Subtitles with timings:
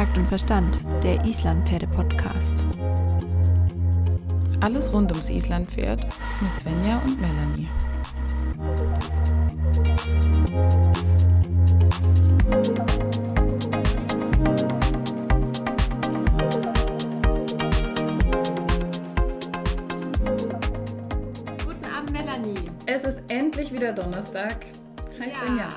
[0.00, 2.64] Takt und Verstand, der Islandpferde-Podcast.
[4.60, 6.06] Alles rund ums Islandpferd
[6.40, 7.68] mit Svenja und Melanie.
[21.62, 22.70] Guten Abend, Melanie.
[22.86, 24.64] Es ist endlich wieder Donnerstag.
[25.20, 25.68] Hi Svenja.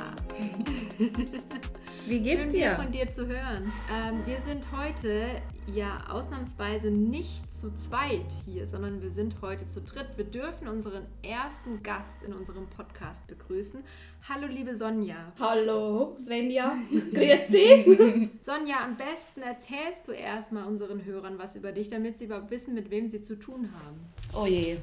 [2.05, 2.75] Wie geht's Schön, dir?
[2.75, 3.71] von dir zu hören.
[3.89, 5.41] Ähm, wir sind heute
[5.73, 10.07] ja ausnahmsweise nicht zu zweit hier, sondern wir sind heute zu dritt.
[10.17, 13.81] Wir dürfen unseren ersten Gast in unserem Podcast begrüßen.
[14.27, 15.31] Hallo, liebe Sonja.
[15.39, 16.75] Hallo, Svenja.
[17.13, 18.29] Grüezi.
[18.41, 22.73] Sonja, am besten erzählst du erstmal unseren Hörern was über dich, damit sie überhaupt wissen,
[22.73, 23.99] mit wem sie zu tun haben.
[24.33, 24.77] Oh je.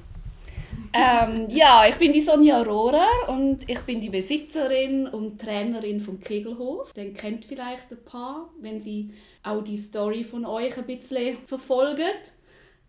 [0.92, 6.18] Ähm, ja, ich bin die Sonja Rohrer und ich bin die Besitzerin und Trainerin vom
[6.18, 6.92] Kegelhof.
[6.92, 9.12] Den kennt vielleicht ein paar, wenn sie
[9.44, 12.10] auch die Story von euch ein bisschen verfolgen.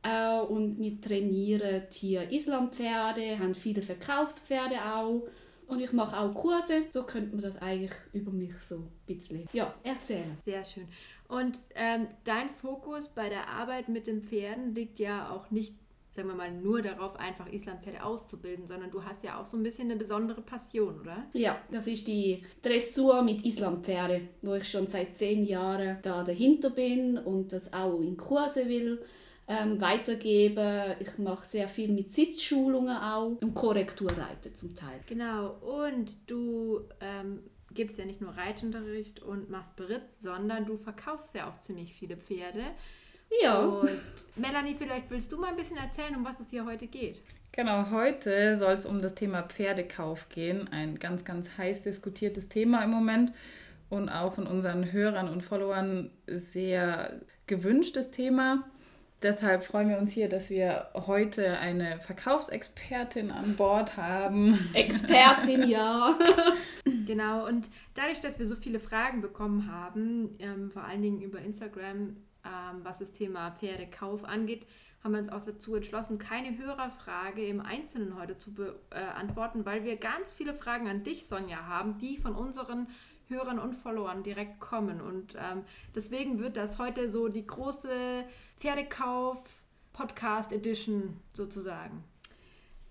[0.04, 5.22] Äh, und wir trainieren hier Islampferde, haben viele Verkaufspferde auch.
[5.68, 6.84] Und ich mache auch Kurse.
[6.92, 10.38] So könnte man das eigentlich über mich so ein bisschen ja, erzählen.
[10.44, 10.88] Sehr schön.
[11.30, 15.76] Und ähm, dein Fokus bei der Arbeit mit den Pferden liegt ja auch nicht,
[16.14, 19.64] sagen wir mal, nur darauf, einfach Islandpferde auszubilden, sondern du hast ja auch so ein
[19.64, 21.26] bisschen eine besondere Passion, oder?
[21.34, 26.70] Ja, das ist die Dressur mit Islampferde, wo ich schon seit zehn Jahren da dahinter
[26.70, 29.02] bin und das auch in Kurse will
[29.48, 30.96] ähm, weitergeben.
[31.00, 35.00] Ich mache sehr viel mit Sitzschulungen auch und Korrekturreiten zum Teil.
[35.08, 35.56] Genau.
[35.62, 37.40] Und du ähm,
[37.74, 42.18] gibst ja nicht nur Reitunterricht und machst Beritt, sondern du verkaufst ja auch ziemlich viele
[42.18, 42.64] Pferde.
[43.42, 44.00] Ja, Und
[44.36, 47.22] Melanie, vielleicht willst du mal ein bisschen erzählen, um was es hier heute geht.
[47.52, 50.68] Genau, heute soll es um das Thema Pferdekauf gehen.
[50.72, 53.34] Ein ganz, ganz heiß diskutiertes Thema im Moment
[53.90, 58.64] und auch von unseren Hörern und Followern sehr gewünschtes Thema.
[59.22, 64.58] Deshalb freuen wir uns hier, dass wir heute eine Verkaufsexpertin an Bord haben.
[64.74, 66.18] Expertin, ja.
[67.06, 71.40] Genau, und dadurch, dass wir so viele Fragen bekommen haben, ähm, vor allen Dingen über
[71.40, 72.16] Instagram,
[72.46, 74.68] ähm, was das Thema Pferdekauf angeht,
[75.04, 79.98] haben wir uns auch dazu entschlossen, keine Hörerfrage im Einzelnen heute zu beantworten, weil wir
[79.98, 82.86] ganz viele Fragen an dich, Sonja, haben, die von unseren
[83.28, 85.02] Hörern und Followern direkt kommen.
[85.02, 85.64] Und ähm,
[85.96, 88.26] deswegen wird das heute so die große
[88.60, 92.04] Pferdekauf-Podcast-Edition sozusagen.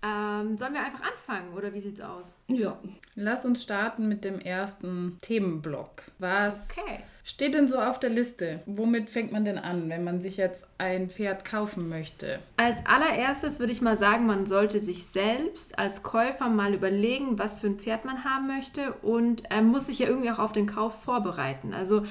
[0.03, 2.35] Ähm, sollen wir einfach anfangen oder wie sieht's aus?
[2.47, 2.77] Ja,
[3.15, 6.03] Lass uns starten mit dem ersten Themenblock.
[6.17, 6.99] Was Okay.
[7.23, 8.61] steht denn so auf der Liste?
[8.65, 12.39] Womit fängt man denn an, wenn man sich jetzt ein Pferd kaufen möchte?
[12.57, 17.55] Als allererstes würde ich mal sagen, man sollte sich selbst als Käufer mal überlegen, was
[17.55, 20.67] für ein Pferd man haben möchte und ähm, muss sich ja irgendwie auch auf den
[20.67, 21.73] Kauf vorbereiten.
[21.73, 22.05] Also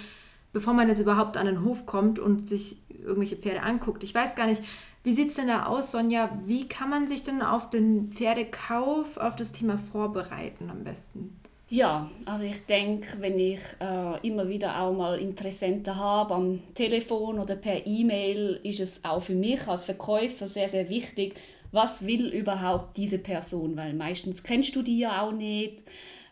[0.52, 4.04] bevor man jetzt überhaupt an den Hof kommt und sich irgendwelche Pferde anguckt.
[4.04, 4.62] Ich weiß gar nicht,
[5.02, 6.30] wie sieht es denn da aus, Sonja?
[6.44, 11.40] Wie kann man sich denn auf den Pferdekauf, auf das Thema vorbereiten am besten?
[11.70, 17.38] Ja, also ich denke, wenn ich äh, immer wieder auch mal Interessenten habe am Telefon
[17.38, 21.36] oder per E-Mail, ist es auch für mich als Verkäufer sehr, sehr wichtig,
[21.70, 25.84] was will überhaupt diese Person, weil meistens kennst du die ja auch nicht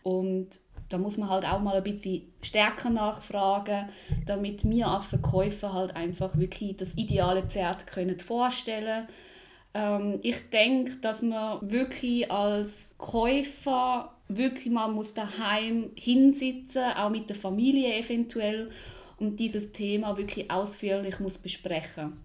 [0.03, 0.59] und
[0.89, 3.89] da muss man halt auch mal ein bisschen stärker nachfragen,
[4.25, 9.07] damit wir als Verkäufer halt einfach wirklich das ideale Pferd können vorstellen
[9.73, 17.29] ähm, ich denke, dass man wirklich als Käufer wirklich mal muss daheim hinsitzen, auch mit
[17.29, 18.71] der Familie eventuell,
[19.17, 22.21] und dieses Thema wirklich ausführlich muss besprechen.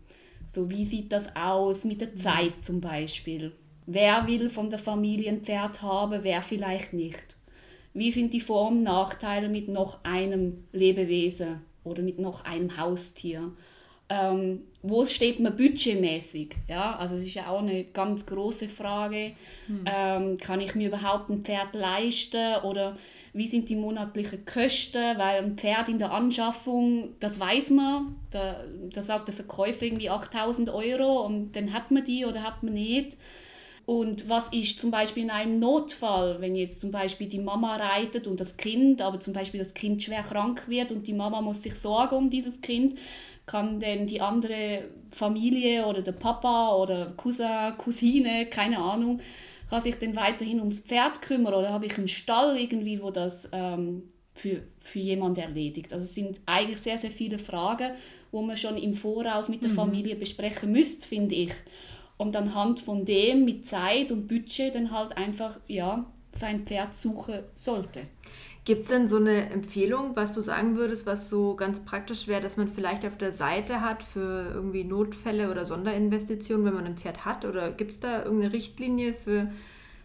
[0.46, 3.52] So wie sieht das aus mit der Zeit zum Beispiel?
[3.86, 7.33] Wer will von der Familie ein Pferd haben, wer vielleicht nicht?
[7.94, 13.52] Wie sind die Vor- und Nachteile mit noch einem Lebewesen oder mit noch einem Haustier?
[14.08, 16.56] Ähm, wo steht man budgetmäßig?
[16.68, 19.32] Ja, also das ist ja auch eine ganz große Frage.
[19.86, 22.98] Ähm, kann ich mir überhaupt ein Pferd leisten oder
[23.32, 25.16] wie sind die monatlichen Kosten?
[25.16, 28.56] Weil ein Pferd in der Anschaffung, das weiß man, da,
[28.92, 32.74] da sagt der Verkäufer irgendwie 8000 Euro und dann hat man die oder hat man
[32.74, 33.16] nicht.
[33.86, 38.26] Und was ist zum Beispiel in einem Notfall, wenn jetzt zum Beispiel die Mama reitet
[38.26, 41.62] und das Kind, aber zum Beispiel das Kind schwer krank wird und die Mama muss
[41.62, 42.98] sich sorgen um dieses Kind,
[43.44, 49.20] kann denn die andere Familie oder der Papa oder Cousin, Cousine, keine Ahnung,
[49.68, 53.50] kann sich denn weiterhin ums Pferd kümmern oder habe ich einen Stall irgendwie, wo das
[53.52, 55.92] ähm, für, für jemand erledigt?
[55.92, 57.90] Also es sind eigentlich sehr, sehr viele Fragen,
[58.32, 61.52] wo man schon im Voraus mit der Familie besprechen müsste, finde ich.
[62.16, 67.40] Und anhand von dem mit Zeit und Budget dann halt einfach ja, sein Pferd suchen
[67.54, 68.02] sollte.
[68.64, 72.40] Gibt es denn so eine Empfehlung, was du sagen würdest, was so ganz praktisch wäre,
[72.40, 76.96] dass man vielleicht auf der Seite hat für irgendwie Notfälle oder Sonderinvestitionen, wenn man ein
[76.96, 77.44] Pferd hat?
[77.44, 79.50] Oder gibt es da irgendeine Richtlinie für,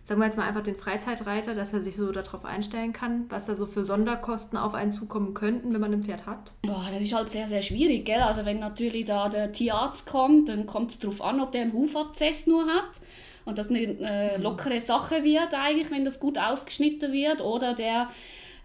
[0.10, 3.46] sagen wir jetzt mal einfach den Freizeitreiter, dass er sich so darauf einstellen kann, was
[3.46, 6.52] da so für Sonderkosten auf einen zukommen könnten, wenn man ein Pferd hat?
[6.64, 8.22] Boah, das ist halt sehr, sehr schwierig, gell?
[8.22, 11.74] Also wenn natürlich da der Tierarzt kommt, dann kommt es darauf an, ob der einen
[11.74, 13.02] Hufabzess nur hat
[13.46, 18.10] und das eine äh, lockere Sache wird eigentlich, wenn das gut ausgeschnitten wird oder der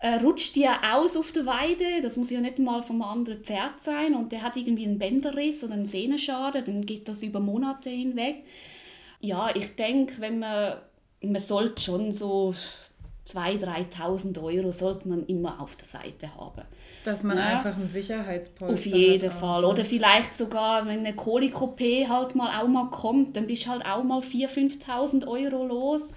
[0.00, 3.82] äh, rutscht dir aus auf der Weide, das muss ja nicht mal vom anderen Pferd
[3.82, 7.90] sein und der hat irgendwie einen Bänderriss oder einen Sehnenschaden, dann geht das über Monate
[7.90, 8.44] hinweg.
[9.20, 10.78] Ja, ich denke, wenn man,
[11.26, 12.54] man sollte schon so
[13.28, 13.64] 2.000,
[13.96, 16.62] 3.000 Euro sollte man immer auf der Seite haben.
[17.04, 17.56] Dass man ja.
[17.56, 19.64] einfach einen Sicherheitspolster Auf jeden Fall.
[19.64, 19.72] Auch.
[19.72, 23.86] Oder vielleicht sogar, wenn eine Kolikopé halt mal auch mal kommt, dann bist du halt
[23.86, 26.12] auch mal 4.000, 5.000 Euro los.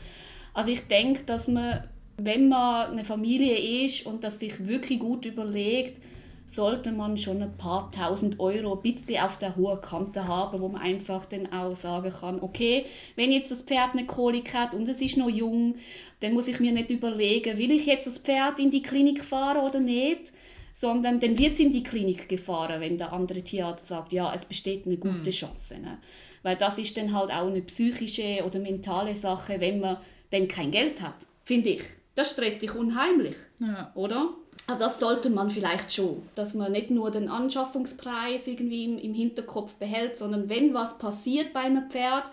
[0.53, 1.83] Also ich denke, dass man
[2.17, 6.01] wenn man eine Familie ist und das sich wirklich gut überlegt,
[6.47, 10.69] sollte man schon ein paar tausend Euro ein bisschen auf der hohen Kante haben, wo
[10.69, 12.85] man einfach dann auch sagen kann, okay,
[13.15, 15.75] wenn jetzt das Pferd eine Kolik hat und es ist noch jung,
[16.21, 19.65] dann muss ich mir nicht überlegen, will ich jetzt das Pferd in die Klinik fahren
[19.65, 20.31] oder nicht,
[20.73, 24.45] sondern dann wird es in die Klinik gefahren, wenn der andere Tierarzt sagt, ja, es
[24.45, 25.31] besteht eine gute mhm.
[25.31, 25.79] Chance.
[25.79, 25.97] Ne?
[26.43, 29.97] Weil das ist dann halt auch eine psychische oder mentale Sache, wenn man
[30.29, 31.83] dann kein Geld hat, finde ich
[32.17, 33.91] das stresst dich unheimlich, ja.
[33.93, 34.33] oder?
[34.67, 39.13] Also das sollte man vielleicht schon, dass man nicht nur den Anschaffungspreis irgendwie im, im
[39.13, 42.29] Hinterkopf behält, sondern wenn was passiert bei einem Pferd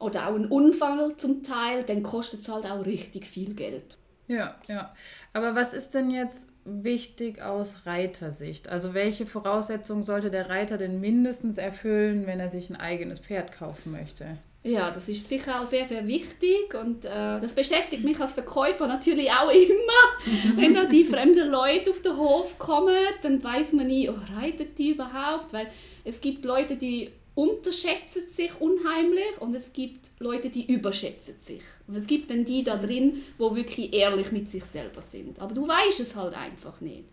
[0.00, 3.96] oder auch ein Unfall zum Teil, dann kostet es halt auch richtig viel Geld.
[4.26, 4.92] Ja, ja.
[5.32, 8.68] Aber was ist denn jetzt wichtig aus Reitersicht?
[8.68, 13.52] Also welche Voraussetzungen sollte der Reiter denn mindestens erfüllen, wenn er sich ein eigenes Pferd
[13.52, 14.38] kaufen möchte?
[14.64, 18.86] Ja, das ist sicher auch sehr, sehr wichtig und äh, das beschäftigt mich als Verkäufer
[18.86, 20.54] natürlich auch immer.
[20.56, 24.78] Wenn da die fremden Leute auf den Hof kommen, dann weiß man nie, oh, reitet
[24.78, 25.52] die überhaupt?
[25.52, 25.66] Weil
[26.04, 31.62] es gibt Leute, die unterschätzen sich unheimlich und es gibt Leute, die überschätzen sich.
[31.88, 35.40] Und es gibt dann die da drin, wo wirklich ehrlich mit sich selber sind.
[35.40, 37.04] Aber du weißt es halt einfach nicht.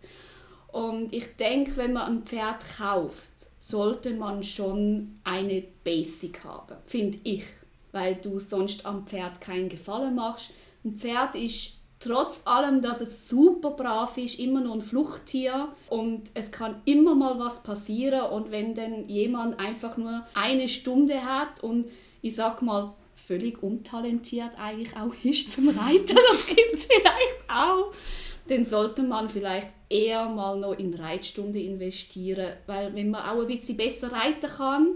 [0.68, 7.18] Und ich denke, wenn man ein Pferd kauft, sollte man schon eine Basic haben, finde
[7.24, 7.44] ich.
[7.92, 10.52] Weil du sonst am Pferd keinen Gefallen machst.
[10.84, 16.30] Ein Pferd ist trotz allem, dass es super brav ist, immer noch ein Fluchttier und
[16.34, 21.62] es kann immer mal was passieren und wenn dann jemand einfach nur eine Stunde hat
[21.62, 21.86] und
[22.22, 27.92] ich sag mal völlig untalentiert eigentlich auch ist zum Reiten, das gibt es vielleicht auch,
[28.48, 33.46] dann sollte man vielleicht eher mal noch in Reitstunde investieren, weil wenn man auch ein
[33.46, 34.94] bisschen besser reiten kann,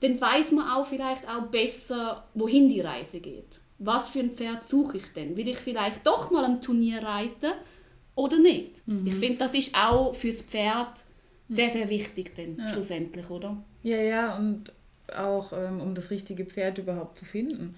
[0.00, 3.60] dann weiß man auch vielleicht auch besser, wohin die Reise geht.
[3.78, 5.36] Was für ein Pferd suche ich denn?
[5.36, 7.52] Will ich vielleicht doch mal ein Turnier reiten
[8.14, 8.86] oder nicht?
[8.86, 9.06] Mhm.
[9.06, 11.04] Ich finde, das ist auch fürs Pferd
[11.48, 12.68] sehr, sehr wichtig denn ja.
[12.68, 13.56] schlussendlich, oder?
[13.82, 14.72] Ja, ja, und
[15.14, 17.76] auch ähm, um das richtige Pferd überhaupt zu finden.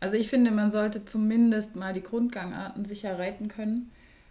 [0.00, 3.90] Also ich finde, man sollte zumindest mal die Grundgangarten sicher reiten können.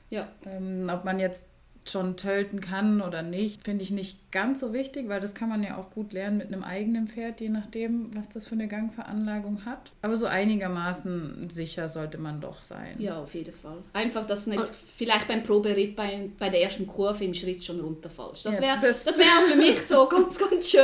[0.10, 0.30] Ja.
[0.46, 1.44] Ähm, ob man jetzt
[1.89, 5.63] schon tölten kann oder nicht, finde ich nicht ganz so wichtig, weil das kann man
[5.63, 9.66] ja auch gut lernen mit einem eigenen Pferd, je nachdem, was das für eine Gangveranlagung
[9.66, 9.92] hat.
[10.01, 12.95] Aber so einigermaßen sicher sollte man doch sein.
[13.00, 13.78] Ja, auf jeden Fall.
[13.94, 14.63] Einfach, dass nicht
[14.95, 18.45] vielleicht beim Proberitt bei, bei der ersten Kurve im Schritt schon runterfallst.
[18.45, 20.81] Das wäre ja, das, das wär auch für mich so ganz, ganz schön,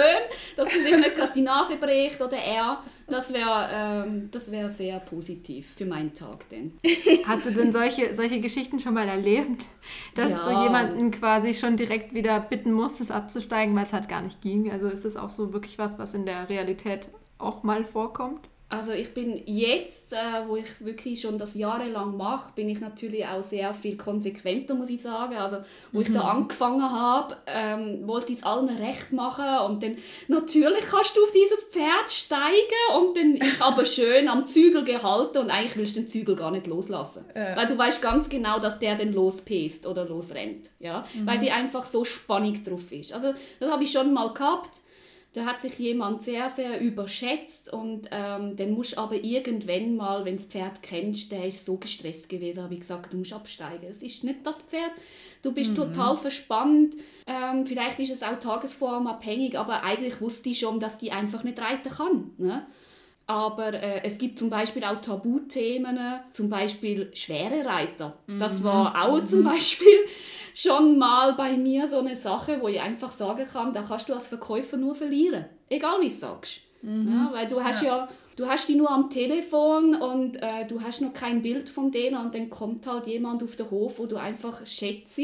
[0.55, 2.81] dass du sich nicht gerade die Nase bricht oder er.
[3.07, 6.73] Das wäre ähm, wär sehr positiv für meinen Tag denn.
[7.27, 9.65] Hast du denn solche, solche Geschichten schon mal erlebt,
[10.15, 10.43] dass ja.
[10.43, 14.71] du jemanden quasi schon direkt wieder bitten musstest, auszusteigen, weil es halt gar nicht ging.
[14.71, 18.49] Also ist es auch so wirklich was, was in der Realität auch mal vorkommt?
[18.73, 23.23] Also ich bin jetzt, äh, wo ich wirklich schon das jahrelang mache, bin ich natürlich
[23.27, 25.35] auch sehr viel konsequenter, muss ich sagen.
[25.35, 25.57] Also
[25.91, 26.05] wo mhm.
[26.05, 26.41] ich da mhm.
[26.41, 31.31] angefangen habe, ähm, wollte ich es allen recht machen und dann natürlich kannst du auf
[31.31, 36.01] dieses Pferd steigen und dann ich aber schön am Zügel gehalten und eigentlich willst du
[36.01, 37.55] den Zügel gar nicht loslassen, ja.
[37.55, 41.27] weil du weißt ganz genau, dass der dann lospest oder losrennt, ja, mhm.
[41.27, 43.13] weil sie einfach so spannig drauf ist.
[43.13, 44.81] Also das habe ich schon mal gehabt
[45.33, 50.37] da hat sich jemand sehr, sehr überschätzt und ähm, dann musst aber irgendwann mal, wenn
[50.37, 53.87] du das Pferd kennst, der ist so gestresst gewesen, habe ich gesagt, du musst absteigen.
[53.89, 54.91] Es ist nicht das Pferd,
[55.41, 55.75] du bist mhm.
[55.75, 61.11] total verspannt, ähm, vielleicht ist es auch tagesformabhängig, aber eigentlich wusste ich schon, dass die
[61.11, 62.31] einfach nicht reiten kann.
[62.37, 62.67] Ne?
[63.25, 65.97] Aber äh, es gibt zum Beispiel auch Tabuthemen,
[66.33, 68.17] zum Beispiel schwere Reiter.
[68.27, 68.63] Das mhm.
[68.65, 69.27] war auch mhm.
[69.27, 69.97] zum Beispiel
[70.53, 74.13] schon mal bei mir so eine Sache, wo ich einfach sagen kann, da kannst du
[74.13, 75.45] als Verkäufer nur verlieren.
[75.69, 76.61] Egal wie du sagst.
[76.81, 77.07] Mhm.
[77.07, 77.97] Ja, weil du hast ja.
[77.97, 78.09] ja.
[78.35, 82.17] du hast die nur am Telefon und äh, du hast noch kein Bild von denen
[82.17, 85.19] und dann kommt halt jemand auf den Hof, wo du einfach schätzt,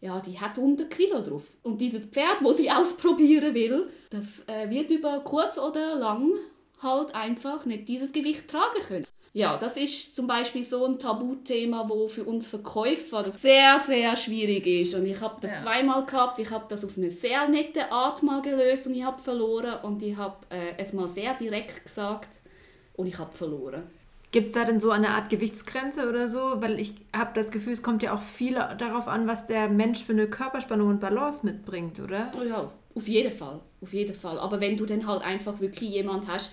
[0.00, 1.44] ja, die hat 100 Kilo drauf.
[1.62, 6.30] Und dieses Pferd, wo sie ausprobieren will, das äh, wird über kurz oder lang
[6.82, 9.06] halt einfach nicht dieses Gewicht tragen können.
[9.36, 14.64] Ja, das ist zum Beispiel so ein Tabuthema, wo für uns Verkäufer sehr, sehr schwierig
[14.64, 14.94] ist.
[14.94, 15.58] Und ich habe das ja.
[15.58, 16.38] zweimal gehabt.
[16.38, 19.82] Ich habe das auf eine sehr nette Art mal gelöst und ich habe verloren.
[19.82, 22.38] Und ich habe äh, es mal sehr direkt gesagt
[22.94, 23.82] und ich habe verloren.
[24.30, 26.62] Gibt es da denn so eine Art Gewichtsgrenze oder so?
[26.62, 30.04] Weil ich habe das Gefühl, es kommt ja auch viel darauf an, was der Mensch
[30.04, 32.30] für eine Körperspannung und Balance mitbringt, oder?
[32.48, 33.60] Ja, auf jeden Fall.
[33.80, 34.38] Auf jeden Fall.
[34.38, 36.52] Aber wenn du dann halt einfach wirklich jemand hast,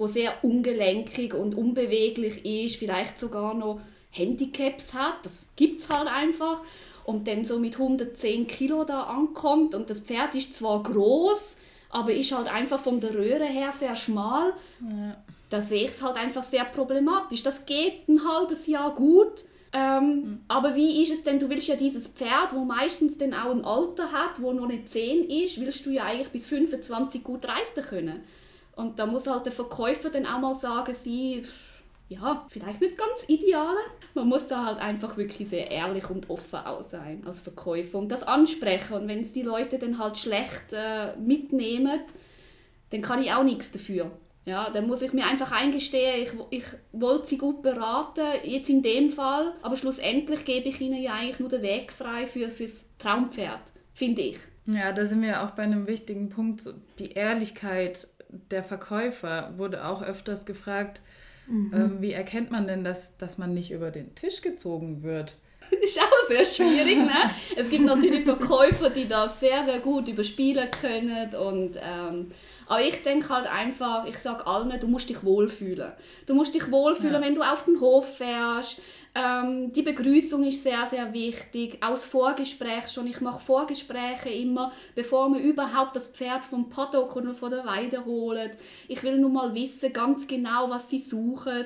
[0.00, 6.08] wo sehr ungelenkig und unbeweglich ist, vielleicht sogar noch Handicaps hat, das gibt es halt
[6.08, 6.62] einfach,
[7.04, 11.56] und dann so mit 110 Kilo da ankommt und das Pferd ist zwar groß,
[11.90, 15.16] aber ist halt einfach von der Röhre her sehr schmal, ja.
[15.50, 17.42] da sehe ich es halt einfach sehr problematisch.
[17.42, 20.40] Das geht ein halbes Jahr gut, ähm, mhm.
[20.48, 23.64] Aber wie ist es denn, du willst ja dieses Pferd, wo meistens dann auch ein
[23.64, 27.86] Alter hat, wo noch nicht 10 ist, willst du ja eigentlich bis 25 gut reiten
[27.88, 28.24] können.
[28.80, 31.44] Und da muss halt der Verkäufer dann auch mal sagen, sie,
[32.08, 33.76] ja, vielleicht nicht ganz ideal.
[34.14, 38.10] Man muss da halt einfach wirklich sehr ehrlich und offen auch sein als Verkäufer und
[38.10, 38.94] das ansprechen.
[38.94, 42.00] Und wenn es die Leute dann halt schlecht äh, mitnehmen,
[42.90, 44.10] dann kann ich auch nichts dafür.
[44.46, 48.82] Ja, dann muss ich mir einfach eingestehen, ich, ich wollte sie gut beraten, jetzt in
[48.82, 52.86] dem Fall, aber schlussendlich gebe ich ihnen ja eigentlich nur den Weg frei für, fürs
[52.98, 53.60] Traumpferd,
[53.92, 54.38] finde ich.
[54.66, 56.62] Ja, da sind wir auch bei einem wichtigen Punkt,
[56.98, 58.08] die Ehrlichkeit
[58.50, 61.00] der Verkäufer wurde auch öfters gefragt,
[61.46, 61.72] mhm.
[61.74, 65.36] ähm, wie erkennt man denn, dass, dass man nicht über den Tisch gezogen wird?
[65.82, 67.30] ist auch sehr schwierig, ne?
[67.56, 72.32] Es gibt natürlich Verkäufer, die das sehr, sehr gut überspielen können und ähm,
[72.70, 75.92] aber ich denke halt einfach, ich sage allen, du musst dich wohlfühlen.
[76.26, 77.20] Du musst dich wohlfühlen, ja.
[77.20, 78.80] wenn du auf den Hof fährst,
[79.12, 81.78] ähm, die Begrüßung ist sehr, sehr wichtig.
[81.80, 83.08] Auch das Vorgespräch schon.
[83.08, 88.04] Ich mache Vorgespräche immer, bevor wir überhaupt das Pferd vom Paddock oder von der Weide
[88.04, 88.52] holen.
[88.86, 91.64] Ich will nur mal wissen, ganz genau, was sie suchen.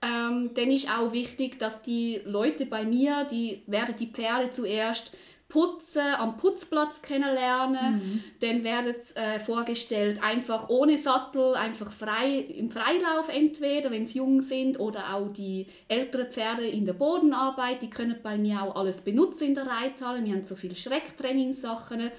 [0.00, 5.12] Ähm, dann ist auch wichtig, dass die Leute bei mir, die werden die Pferde zuerst
[5.48, 7.94] Putzen am Putzplatz kennenlernen.
[7.94, 8.24] Mhm.
[8.40, 14.42] Dann wird äh, vorgestellt, einfach ohne Sattel, einfach frei im Freilauf entweder, wenn sie jung
[14.42, 19.00] sind, oder auch die älteren Pferde in der Bodenarbeit, die können bei mir auch alles
[19.00, 20.22] benutzen in der Reithalle.
[20.22, 22.10] Wir haben so viele Schrecktrainingssachen.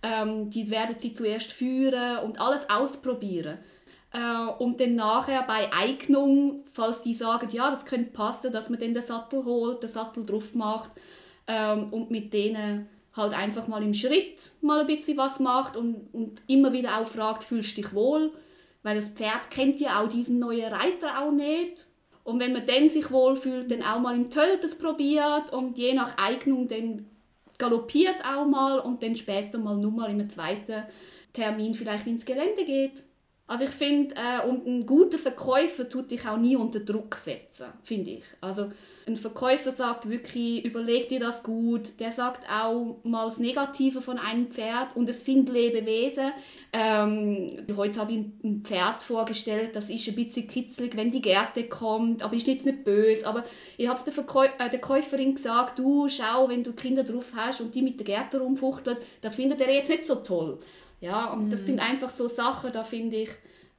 [0.00, 3.58] Ähm, die werden sie zuerst führen und alles ausprobieren.
[4.12, 8.78] Äh, und dann nachher bei Eignung, falls die sagen, ja, das könnte passen, dass man
[8.78, 10.92] dann den Sattel holt, den Sattel drauf macht
[11.48, 16.08] ähm, und mit denen halt einfach mal im Schritt mal ein bisschen was macht und,
[16.12, 18.32] und immer wieder auch fragt, fühlst du dich wohl?
[18.82, 21.86] Weil das Pferd kennt ja auch diesen neuen Reiter auch nicht.
[22.22, 25.94] Und wenn man dann sich wohlfühlt, dann auch mal im Tölt das probiert und je
[25.94, 27.06] nach Eignung dann
[27.58, 30.84] galoppiert auch mal und dann später mal nur mal einem zweiten
[31.32, 33.02] Termin vielleicht ins Gelände geht.
[33.46, 37.68] Also ich finde, äh, und ein guter Verkäufer tut dich auch nie unter Druck setzen,
[37.82, 38.24] finde ich.
[38.42, 38.68] Also
[39.08, 41.98] ein Verkäufer sagt wirklich, überleg dir das gut.
[41.98, 46.32] Der sagt auch mal das Negative von einem Pferd und es sind Lebewesen.
[46.72, 51.64] Ähm, heute habe ich ein Pferd vorgestellt, das ist ein bisschen kitzlig, wenn die Gärte
[51.64, 53.26] kommt, aber ist jetzt nicht böse.
[53.26, 53.44] Aber
[53.78, 57.32] ich habe es der, Verkäu äh, der Käuferin gesagt, du schau, wenn du Kinder drauf
[57.34, 60.60] hast und die mit der Gärte rumfuchteln, das findet er jetzt nicht so toll.
[61.00, 61.50] Ja, und mhm.
[61.50, 63.30] das sind einfach so Sachen, da finde ich,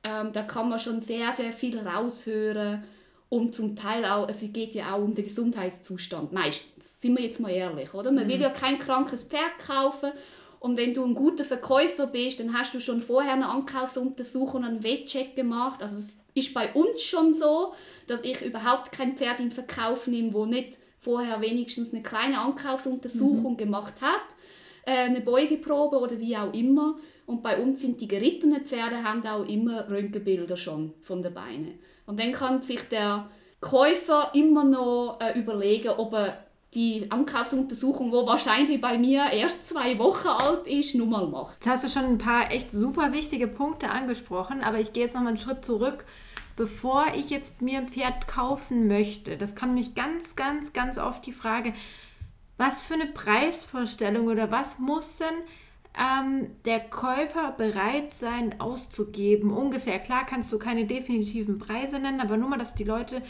[0.03, 2.83] ähm, da kann man schon sehr, sehr viel raushören.
[3.29, 6.33] Und zum Teil auch, es geht ja auch um den Gesundheitszustand.
[6.33, 8.11] Meistens, sind wir jetzt mal ehrlich, oder?
[8.11, 8.29] Man mhm.
[8.29, 10.11] will ja kein krankes Pferd kaufen.
[10.59, 14.67] Und wenn du ein guter Verkäufer bist, dann hast du schon vorher eine Ankaufsuntersuchung und
[14.67, 15.81] einen Wettcheck gemacht.
[15.81, 17.73] Also es ist bei uns schon so,
[18.07, 23.53] dass ich überhaupt kein Pferd in Verkauf nehme, wo nicht vorher wenigstens eine kleine Ankaufsuntersuchung
[23.53, 23.57] mhm.
[23.57, 24.35] gemacht hat,
[24.85, 26.97] äh, eine Beugeprobe oder wie auch immer.
[27.25, 31.79] Und bei uns sind die gerittenen Pferde haben auch immer Röntgenbilder schon von den Beinen.
[32.09, 33.29] Und dann kann sich der
[33.61, 39.99] Käufer immer noch äh, überlegen, ob er die Ankaufsuntersuchung, wo wahrscheinlich bei mir erst zwei
[39.99, 41.57] Wochen alt ist, nur mal macht.
[41.57, 45.13] Jetzt hast du schon ein paar echt super wichtige Punkte angesprochen, aber ich gehe jetzt
[45.13, 46.03] noch mal einen Schritt zurück.
[46.55, 51.23] Bevor ich jetzt mir ein Pferd kaufen möchte, das kann mich ganz, ganz, ganz oft
[51.27, 51.73] die Frage,
[52.57, 55.27] was für eine Preisvorstellung oder was muss denn
[55.97, 59.51] ähm, der Käufer bereit sein auszugeben?
[59.51, 59.99] Ungefähr.
[59.99, 63.21] Klar kannst du keine definitiven Preise nennen, aber nur mal, dass die Leute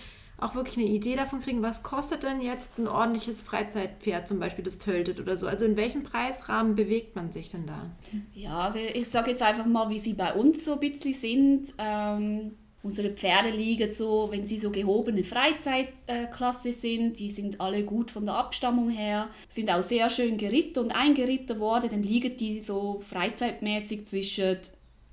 [0.41, 4.63] auch wirklich eine Idee davon kriegen, was kostet denn jetzt ein ordentliches Freizeitpferd, zum Beispiel
[4.63, 5.47] das töltet oder so?
[5.47, 7.91] Also in welchem Preisrahmen bewegt man sich denn da?
[8.33, 11.73] Ja, also ich sage jetzt einfach mal, wie sie bei uns so ein bisschen sind.
[11.77, 18.11] Ähm, unsere Pferde liegen so, wenn sie so gehobene Freizeitklasse sind, die sind alle gut
[18.11, 22.59] von der Abstammung her, sind auch sehr schön geritten und eingeritten worden, dann liegen die
[22.59, 24.57] so freizeitmäßig zwischen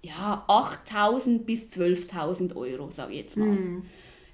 [0.02, 3.48] ja, 8.000 bis 12.000 Euro, sage ich jetzt mal.
[3.48, 3.82] Mm.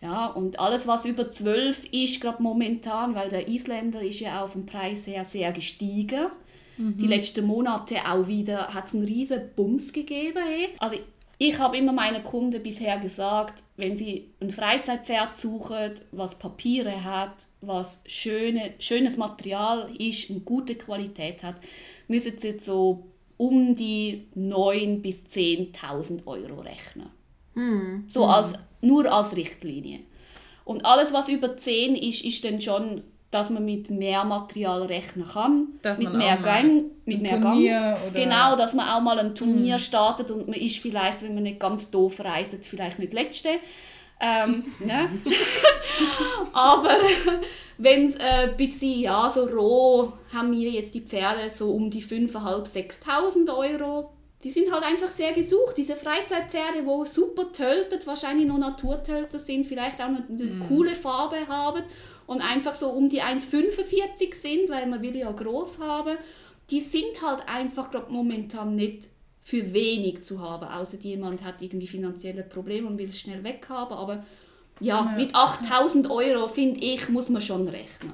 [0.02, 4.52] Ja, und alles, was über 12 ist, gerade momentan, weil der Isländer ist ja auf
[4.52, 6.26] dem Preis her sehr gestiegen.
[6.76, 6.96] Mhm.
[6.98, 10.42] Die letzten Monate auch wieder hat es einen riesen Bums gegeben.
[10.44, 10.70] Hey.
[10.80, 10.96] Also
[11.44, 17.46] ich habe immer meinen Kunden bisher gesagt, wenn sie ein Freizeitpferd suchen, was Papiere hat,
[17.60, 21.56] was schöne, schönes Material ist und gute Qualität hat,
[22.06, 23.08] müssen sie so
[23.38, 27.10] um die 9.000 bis 10.000 Euro rechnen.
[27.54, 28.04] Mm.
[28.06, 29.98] So als, nur als Richtlinie.
[30.64, 35.26] Und alles, was über 10 ist, ist dann schon, dass man mit mehr Material rechnen
[35.26, 35.68] kann.
[35.80, 36.84] Dass mit mehr Gang.
[37.06, 38.14] Mit mehr Turnier Gang.
[38.14, 39.80] Genau, dass man auch mal ein Turnier mm.
[39.80, 43.48] startet und man ist vielleicht, wenn man nicht ganz doof reitet, vielleicht nicht Letzte.
[44.20, 45.08] Ähm, ne?
[46.52, 46.94] Aber
[47.78, 51.90] wenn es äh, ein bisschen, ja, so roh, haben wir jetzt die Pferde so um
[51.90, 54.10] die 5.500, 6.000 Euro
[54.44, 55.76] die sind halt einfach sehr gesucht.
[55.76, 60.66] Diese Freizeitpferde, wo super töltet, wahrscheinlich noch Naturtölter sind, vielleicht auch noch eine mm.
[60.66, 61.84] coole Farbe haben
[62.32, 66.16] und einfach so um die 1,45 sind, weil man will ja groß haben,
[66.70, 69.08] die sind halt einfach glaube momentan nicht
[69.42, 73.96] für wenig zu haben, außer jemand hat irgendwie finanzielle Probleme und will es schnell weghaben.
[73.96, 74.24] Aber
[74.80, 75.16] ja, ja.
[75.16, 78.12] mit 8000 Euro, finde ich, muss man schon rechnen.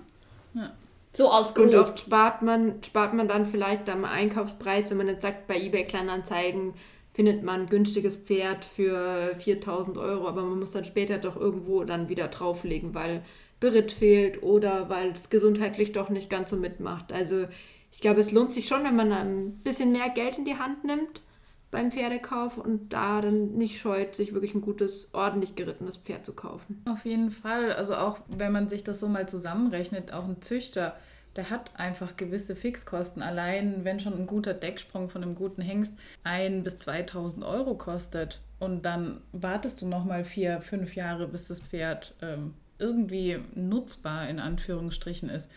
[0.55, 0.73] Ja.
[1.13, 1.67] So als grob.
[1.67, 5.61] Und oft spart man, spart man dann vielleicht am Einkaufspreis, wenn man jetzt sagt, bei
[5.61, 6.75] eBay Kleinanzeigen
[7.13, 11.83] findet man ein günstiges Pferd für 4000 Euro, aber man muss dann später doch irgendwo
[11.85, 13.23] dann wieder drauflegen, weil
[13.61, 17.13] Beritt fehlt oder weil es gesundheitlich doch nicht ganz so mitmacht.
[17.13, 17.47] Also
[17.91, 20.85] ich glaube, es lohnt sich schon, wenn man ein bisschen mehr Geld in die Hand
[20.85, 21.23] nimmt
[21.71, 26.33] beim Pferdekauf und da dann nicht scheut, sich wirklich ein gutes, ordentlich gerittenes Pferd zu
[26.35, 26.83] kaufen.
[26.89, 27.73] Auf jeden Fall.
[27.73, 30.97] Also auch wenn man sich das so mal zusammenrechnet, auch ein Züchter,
[31.37, 33.23] der hat einfach gewisse Fixkosten.
[33.23, 38.41] Allein wenn schon ein guter Decksprung von einem guten Hengst 1.000 bis 2.000 Euro kostet
[38.59, 44.39] und dann wartest du nochmal vier, fünf Jahre, bis das Pferd ähm, irgendwie nutzbar in
[44.39, 45.51] Anführungsstrichen ist.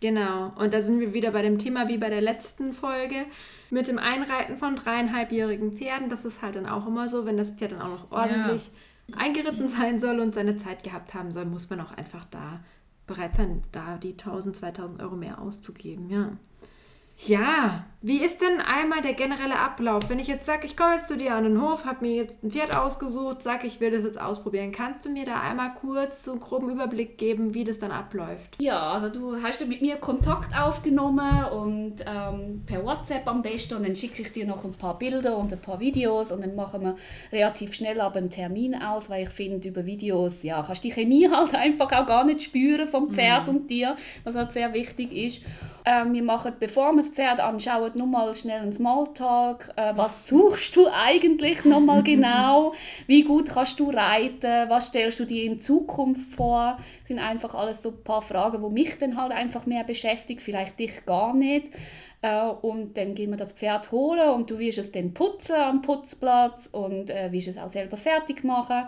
[0.00, 3.24] Genau, und da sind wir wieder bei dem Thema wie bei der letzten Folge
[3.70, 6.10] mit dem Einreiten von dreieinhalbjährigen Pferden.
[6.10, 8.70] Das ist halt dann auch immer so, wenn das Pferd dann auch noch ordentlich
[9.06, 9.16] ja.
[9.16, 12.60] eingeritten sein soll und seine Zeit gehabt haben soll, muss man auch einfach da
[13.06, 16.32] bereit sein, da die 1000, 2000 Euro mehr auszugeben, ja.
[17.18, 20.08] Ja, wie ist denn einmal der generelle Ablauf?
[20.08, 22.44] Wenn ich jetzt sage, ich komme jetzt zu dir an den Hof, habe mir jetzt
[22.44, 24.70] ein Pferd ausgesucht, sage, ich will das jetzt ausprobieren.
[24.70, 28.58] Kannst du mir da einmal kurz so einen groben Überblick geben, wie das dann abläuft?
[28.60, 33.74] Ja, also du hast ja mit mir Kontakt aufgenommen und ähm, per WhatsApp am besten
[33.74, 36.54] und dann schicke ich dir noch ein paar Bilder und ein paar Videos und dann
[36.54, 36.96] machen wir
[37.32, 40.94] relativ schnell aber einen Termin aus, weil ich finde, über Videos, ja, kannst du die
[40.94, 43.56] Chemie halt einfach auch gar nicht spüren vom Pferd mhm.
[43.56, 45.42] und dir, was halt sehr wichtig ist.
[45.88, 49.72] Ähm, wir machen, bevor wir das Pferd anschauen, nochmal schnell einen Smalltalk.
[49.76, 52.74] Äh, was suchst du eigentlich nochmal genau?
[53.06, 54.68] Wie gut kannst du reiten?
[54.68, 56.76] Was stellst du dir in Zukunft vor?
[57.00, 60.40] Das sind einfach alles so ein paar Fragen, die mich dann halt einfach mehr beschäftigen,
[60.40, 61.68] vielleicht dich gar nicht.
[62.22, 65.82] Äh, und dann gehen wir das Pferd holen und du wirst es dann putzen am
[65.82, 68.86] Putzplatz und äh, wirst es auch selber fertig machen.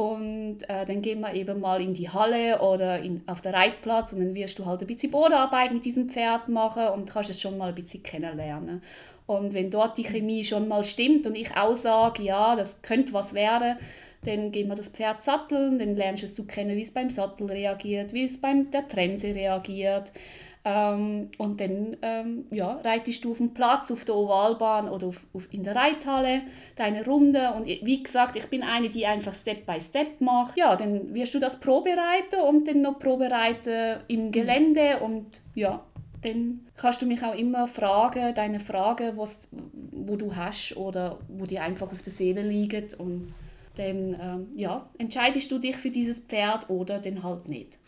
[0.00, 4.14] Und äh, dann gehen wir eben mal in die Halle oder in, auf den Reitplatz
[4.14, 7.38] und dann wirst du halt ein bisschen Bodenarbeit mit diesem Pferd machen und kannst es
[7.38, 8.82] schon mal ein bisschen kennenlernen.
[9.26, 13.12] Und wenn dort die Chemie schon mal stimmt und ich auch sage, ja, das könnte
[13.12, 13.76] was werden,
[14.24, 17.10] dann gehen wir das Pferd satteln, dann lernst du es zu kennen, wie es beim
[17.10, 20.12] Sattel reagiert, wie es beim der Trense reagiert.
[20.62, 25.20] Ähm, und dann ähm, ja, reitest du auf dem Platz, auf der Ovalbahn oder auf,
[25.32, 26.42] auf, in der Reithalle
[26.76, 27.52] deine Runde.
[27.56, 30.58] Und wie gesagt, ich bin eine, die einfach Step by Step macht.
[30.58, 34.98] Ja, dann wirst du das probereiten und dann noch probereiten im Gelände.
[35.00, 35.82] Und ja,
[36.22, 39.48] dann kannst du mich auch immer fragen, deine Fragen, was,
[39.92, 42.86] wo du hast oder wo die einfach auf der Seele liegen.
[42.98, 43.32] Und
[43.76, 47.78] dann ähm, ja, entscheidest du dich für dieses Pferd oder dann halt nicht.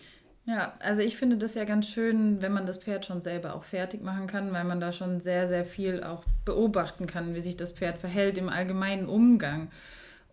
[0.45, 3.63] Ja, also ich finde das ja ganz schön, wenn man das Pferd schon selber auch
[3.63, 7.57] fertig machen kann, weil man da schon sehr, sehr viel auch beobachten kann, wie sich
[7.57, 9.71] das Pferd verhält im allgemeinen Umgang.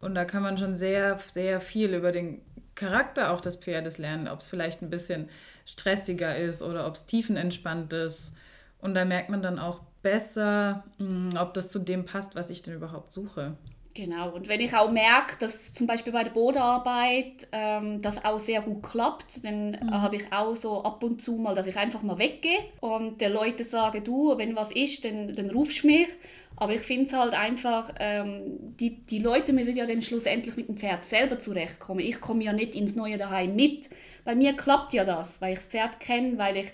[0.01, 2.41] Und da kann man schon sehr, sehr viel über den
[2.73, 5.29] Charakter auch des Pferdes lernen, ob es vielleicht ein bisschen
[5.65, 8.35] stressiger ist oder ob es tiefenentspannt ist.
[8.79, 12.63] Und da merkt man dann auch besser, hm, ob das zu dem passt, was ich
[12.63, 13.57] denn überhaupt suche.
[13.95, 18.39] Genau, und wenn ich auch merke, dass zum Beispiel bei der Bodenarbeit ähm, das auch
[18.39, 20.01] sehr gut klappt, dann mhm.
[20.01, 23.33] habe ich auch so ab und zu mal, dass ich einfach mal weggehe und den
[23.33, 26.07] Leuten sage, du, wenn was ist, dann, dann rufst du mich.
[26.55, 30.67] Aber ich finde es halt einfach, ähm, die, die Leute müssen ja dann schlussendlich mit
[30.67, 32.01] dem Pferd selber zurechtkommen.
[32.01, 33.89] Ich komme ja nicht ins neue daheim mit.
[34.23, 36.73] Bei mir klappt ja das, weil ich das Pferd kenne, weil ich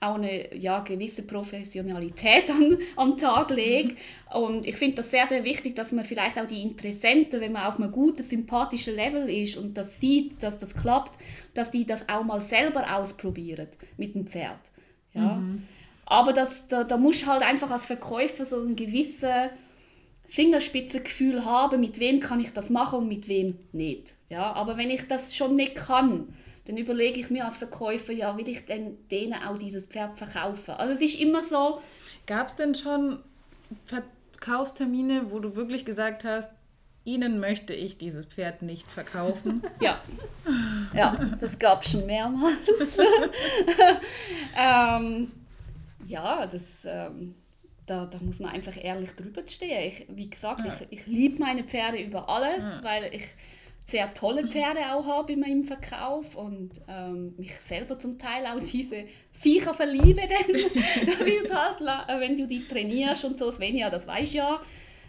[0.00, 3.50] auch eine ja, gewisse Professionalität an, am Tag.
[3.50, 3.96] Mhm.
[4.32, 7.66] Und ich finde das sehr, sehr wichtig, dass man vielleicht auch die Interessenten, wenn man
[7.66, 11.18] auf einem guten, sympathischen Level ist und das sieht, dass das klappt,
[11.54, 14.70] dass die das auch mal selber ausprobieren mit dem Pferd.
[15.14, 15.36] Ja?
[15.36, 15.62] Mhm.
[16.04, 19.50] Aber das, da, da musst du halt einfach als Verkäufer so ein gewisses
[20.28, 24.14] Fingerspitzengefühl haben, mit wem kann ich das machen und mit wem nicht.
[24.28, 24.52] Ja?
[24.52, 26.28] Aber wenn ich das schon nicht kann,
[26.66, 30.72] dann überlege ich mir als Verkäufer, ja, will ich denn denen auch dieses Pferd verkaufen?
[30.72, 31.80] Also es ist immer so.
[32.26, 33.20] Gab es denn schon
[33.86, 36.50] Verkaufstermine, wo du wirklich gesagt hast,
[37.04, 39.62] Ihnen möchte ich dieses Pferd nicht verkaufen?
[39.80, 40.00] ja.
[40.92, 42.98] Ja, das gab es schon mehrmals.
[44.58, 45.30] ähm,
[46.04, 47.36] ja, das, ähm,
[47.86, 49.86] da, da muss man einfach ehrlich drüber stehen.
[49.86, 50.76] Ich, wie gesagt, ja.
[50.90, 52.80] ich, ich liebe meine Pferde über alles, ja.
[52.82, 53.28] weil ich
[53.86, 58.58] sehr tolle Pferde auch habe in meinem Verkauf und ähm, mich selber zum Teil auch
[58.58, 60.22] diese Viecher verliebe.
[60.22, 60.56] Denn
[61.54, 64.60] halt, äh, wenn du die trainierst und so, Svenja, das weiß ja,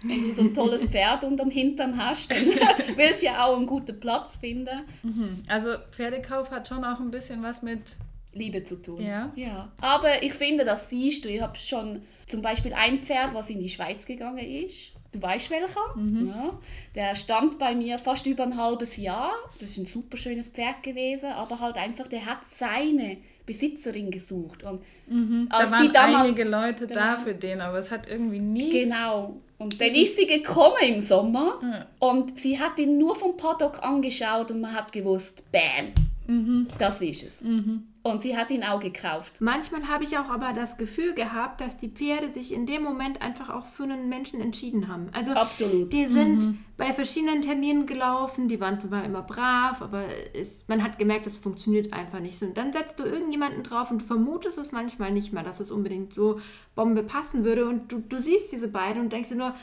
[0.03, 2.45] wenn du so ein tolles Pferd unterm Hintern hast, dann
[2.95, 4.85] willst du ja auch einen guten Platz finden.
[5.01, 5.43] Mhm.
[5.47, 7.95] Also Pferdekauf hat schon auch ein bisschen was mit
[8.31, 9.01] Liebe zu tun.
[9.03, 9.31] Ja.
[9.35, 9.71] ja.
[9.81, 11.29] Aber ich finde, das siehst du.
[11.29, 14.91] Ich habe schon zum Beispiel ein Pferd, was in die Schweiz gegangen ist.
[15.11, 15.95] Du weißt welcher?
[15.95, 16.27] Mhm.
[16.27, 16.59] Ja.
[16.95, 19.31] Der stand bei mir fast über ein halbes Jahr.
[19.59, 24.63] Das ist ein super schönes Pferd gewesen, aber halt einfach, der hat seine Besitzerin gesucht.
[24.63, 25.47] Und mhm.
[25.49, 27.23] als da waren damals, einige Leute da genau.
[27.23, 28.83] für den, aber es hat irgendwie nie.
[28.83, 29.37] Genau.
[29.57, 31.87] Und dann ist sie gekommen im Sommer ja.
[31.97, 35.93] und sie hat ihn nur vom Paddock angeschaut und man hat gewusst, bam,
[36.27, 36.67] mhm.
[36.77, 37.41] das ist es.
[37.41, 37.83] Mhm.
[38.03, 39.41] Und sie hat ihn auch gekauft.
[39.41, 43.21] Manchmal habe ich auch aber das Gefühl gehabt, dass die Pferde sich in dem Moment
[43.21, 45.09] einfach auch für einen Menschen entschieden haben.
[45.11, 45.91] Also Absolut.
[45.91, 46.59] die sind mhm.
[46.77, 51.37] bei verschiedenen Terminen gelaufen, die waren zwar immer brav, aber es, man hat gemerkt, das
[51.37, 52.45] funktioniert einfach nicht so.
[52.45, 55.69] Und dann setzt du irgendjemanden drauf und du vermutest es manchmal nicht mal, dass es
[55.69, 56.39] unbedingt so
[56.75, 57.67] Bombe passen würde.
[57.67, 59.53] Und du, du siehst diese beiden und denkst dir nur,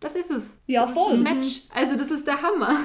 [0.00, 0.58] das ist es.
[0.66, 1.12] Ja, das voll.
[1.12, 1.62] Ist das Match.
[1.72, 2.80] Also das ist der Hammer.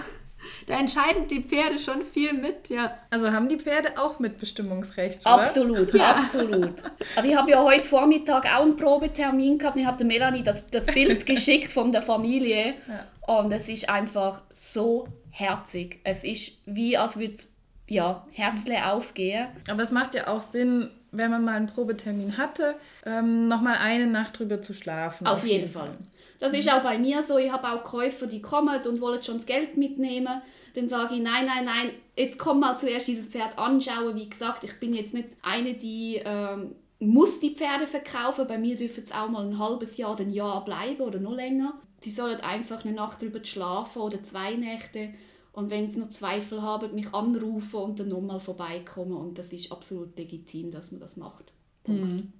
[0.66, 2.98] Da entscheiden die Pferde schon viel mit, ja.
[3.10, 5.42] Also haben die Pferde auch Mitbestimmungsrecht, oder?
[5.42, 6.16] Absolut, ja.
[6.16, 6.84] absolut.
[7.16, 10.44] Also ich habe ja heute Vormittag auch einen Probetermin gehabt und ich habe der Melanie
[10.44, 13.36] das, das Bild geschickt von der Familie ja.
[13.36, 16.00] und es ist einfach so herzig.
[16.04, 17.48] Es ist wie, als würde es
[17.88, 19.48] ja, Herzle aufgehen.
[19.70, 24.08] Aber es macht ja auch Sinn, wenn man mal einen Probetermin hatte, ähm, nochmal eine
[24.08, 25.26] Nacht drüber zu schlafen.
[25.26, 25.88] Auf, auf jeden, jeden Fall.
[25.88, 25.98] Fall.
[26.40, 27.38] Das ist auch bei mir so.
[27.38, 30.42] Ich habe auch Käufer, die kommen und wollen schon das Geld mitnehmen.
[30.76, 34.16] Dann sage ich, nein, nein, nein, jetzt komm mal zuerst dieses Pferd anschauen.
[34.16, 38.48] Wie gesagt, ich bin jetzt nicht eine, die ähm, muss die Pferde verkaufen.
[38.48, 41.74] Bei mir dürfen es auch mal ein halbes Jahr, ein Jahr bleiben oder noch länger.
[42.04, 45.10] Die sollen einfach eine Nacht drüber schlafen oder zwei Nächte.
[45.54, 49.18] Und wenn sie noch Zweifel haben, mich anrufen und dann nochmal vorbeikommen.
[49.18, 51.54] Und das ist absolut legitim, dass man das macht.
[51.84, 52.04] Punkt.
[52.04, 52.34] Mhm.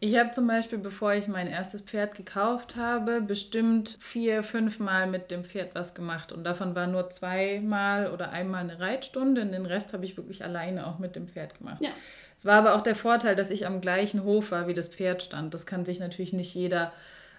[0.00, 5.08] Ich habe zum Beispiel, bevor ich mein erstes Pferd gekauft habe, bestimmt vier, fünf Mal
[5.08, 6.30] mit dem Pferd was gemacht.
[6.30, 9.42] Und davon war nur zweimal oder einmal eine Reitstunde.
[9.42, 11.80] Und den Rest habe ich wirklich alleine auch mit dem Pferd gemacht.
[11.80, 11.90] Ja.
[12.36, 15.24] Es war aber auch der Vorteil, dass ich am gleichen Hof war, wie das Pferd
[15.24, 15.52] stand.
[15.52, 16.92] Das kann sich natürlich nicht jeder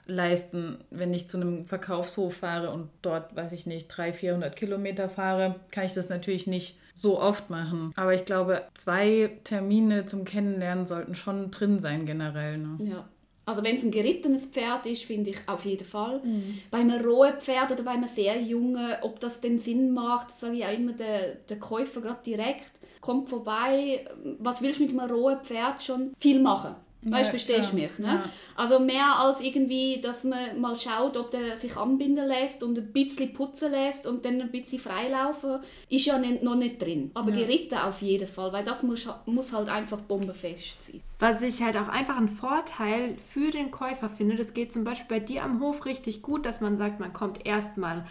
[0.05, 5.07] leisten, wenn ich zu einem Verkaufshof fahre und dort, weiß ich nicht, 300, 400 Kilometer
[5.07, 7.91] fahre, kann ich das natürlich nicht so oft machen.
[7.95, 12.57] Aber ich glaube, zwei Termine zum Kennenlernen sollten schon drin sein generell.
[12.57, 12.77] Ne?
[12.79, 13.09] Ja.
[13.45, 16.21] Also wenn es ein gerittenes Pferd ist, finde ich auf jeden Fall.
[16.23, 16.59] Mhm.
[16.69, 20.57] Bei einem rohen Pferd oder bei einem sehr jungen, ob das den Sinn macht, sage
[20.57, 24.05] ich auch immer der, der Käufer gerade direkt, kommt vorbei,
[24.37, 26.75] was willst du mit einem rohen Pferd schon viel machen?
[27.01, 27.97] Weißt du, verstehst du mich?
[27.97, 28.07] Ne?
[28.07, 28.23] Ja.
[28.57, 32.91] Also mehr als irgendwie, dass man mal schaut, ob der sich anbinden lässt und ein
[32.91, 35.59] bisschen putzen lässt und dann ein bisschen freilaufen,
[35.89, 37.11] ist ja nicht, noch nicht drin.
[37.13, 37.37] Aber ja.
[37.37, 41.01] geritten auf jeden Fall, weil das muss, muss halt einfach bombenfest sein.
[41.19, 45.19] Was ich halt auch einfach einen Vorteil für den Käufer finde, das geht zum Beispiel
[45.19, 48.05] bei dir am Hof richtig gut, dass man sagt, man kommt erstmal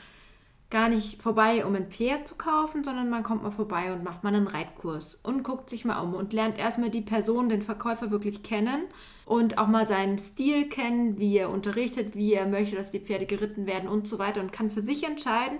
[0.70, 4.22] gar nicht vorbei, um ein Pferd zu kaufen, sondern man kommt mal vorbei und macht
[4.22, 8.10] mal einen Reitkurs und guckt sich mal um und lernt erstmal die Person, den Verkäufer
[8.10, 8.84] wirklich kennen
[9.24, 13.24] und auch mal seinen Stil kennen, wie er unterrichtet, wie er möchte, dass die Pferde
[13.24, 15.58] geritten werden und so weiter und kann für sich entscheiden,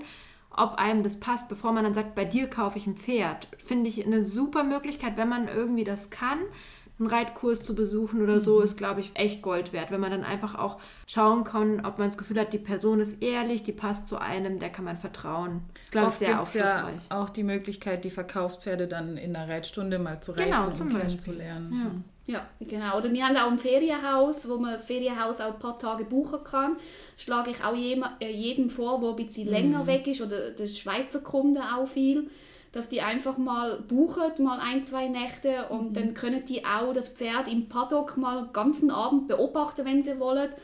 [0.51, 3.49] ob einem das passt, bevor man dann sagt, bei dir kaufe ich ein Pferd.
[3.59, 6.41] Finde ich eine super Möglichkeit, wenn man irgendwie das kann,
[6.99, 10.25] einen Reitkurs zu besuchen oder so, ist, glaube ich, echt Gold wert, wenn man dann
[10.25, 14.09] einfach auch schauen kann, ob man das Gefühl hat, die Person ist ehrlich, die passt
[14.09, 15.63] zu einem, der kann man vertrauen.
[15.75, 17.09] Das ist, glaube ich, sehr aufschlussreich.
[17.11, 20.89] Ja auch die Möglichkeit, die Verkaufspferde dann in der Reitstunde mal zu reiten genau, zum
[20.89, 21.35] und Beispiel.
[21.35, 21.73] kennenzulernen.
[21.73, 21.91] Ja.
[22.29, 22.99] Ja, genau.
[22.99, 26.45] Oder wir haben auch ein Ferienhaus, wo man das Ferienhaus auch ein paar Tage buchen
[26.45, 26.77] kann.
[27.17, 31.21] Schlage ich auch äh, jedem vor, der ein bisschen länger weg ist, oder der Schweizer
[31.21, 32.29] Kunden auch viel,
[32.73, 37.09] dass die einfach mal buchen, mal ein, zwei Nächte und dann können die auch das
[37.09, 40.51] Pferd im Paddock mal den ganzen Abend beobachten, wenn sie wollen.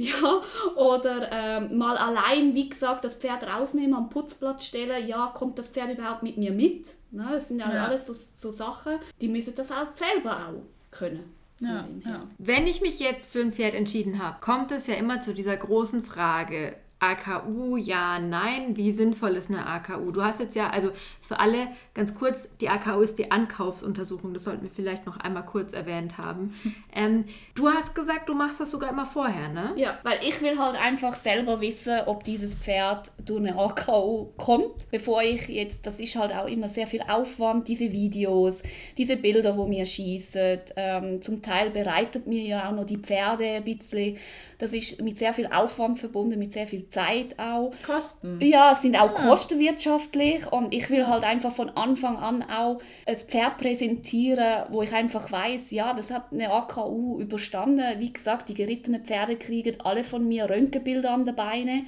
[0.00, 0.42] Ja,
[0.76, 5.08] oder ähm, mal allein, wie gesagt, das Pferd rausnehmen, am Putzplatz stellen.
[5.08, 6.90] Ja, kommt das Pferd überhaupt mit mir mit?
[7.10, 7.84] Ne, das sind ja, Ja.
[7.86, 11.34] alles so, so Sachen, die müssen das auch selber auch können.
[11.58, 12.20] Ja, ja.
[12.38, 15.56] Wenn ich mich jetzt für ein Pferd entschieden habe, kommt es ja immer zu dieser
[15.56, 16.76] großen Frage.
[17.00, 20.10] AKU, ja, nein, wie sinnvoll ist eine AKU?
[20.10, 24.44] Du hast jetzt ja, also für alle ganz kurz, die AKU ist die Ankaufsuntersuchung, das
[24.44, 26.54] sollten wir vielleicht noch einmal kurz erwähnt haben.
[26.94, 29.72] Ähm, du hast gesagt, du machst das sogar immer vorher, ne?
[29.76, 34.90] Ja, weil ich will halt einfach selber wissen, ob dieses Pferd durch eine AKU kommt,
[34.90, 38.62] bevor ich jetzt, das ist halt auch immer sehr viel Aufwand, diese Videos,
[38.96, 40.58] diese Bilder, wo mir schießen.
[40.74, 44.16] Ähm, zum Teil bereitet mir ja auch noch die Pferde ein bisschen.
[44.58, 47.72] Das ist mit sehr viel Aufwand verbunden, mit sehr viel Zeit auch.
[47.84, 48.38] Kosten.
[48.40, 53.16] Ja, es sind auch kostenwirtschaftlich und ich will halt einfach von Anfang an auch ein
[53.16, 57.98] Pferd präsentieren, wo ich einfach weiß, ja, das hat eine AKU überstanden.
[57.98, 61.86] Wie gesagt, die gerittenen Pferde kriegen alle von mir Röntgenbilder an den Beinen.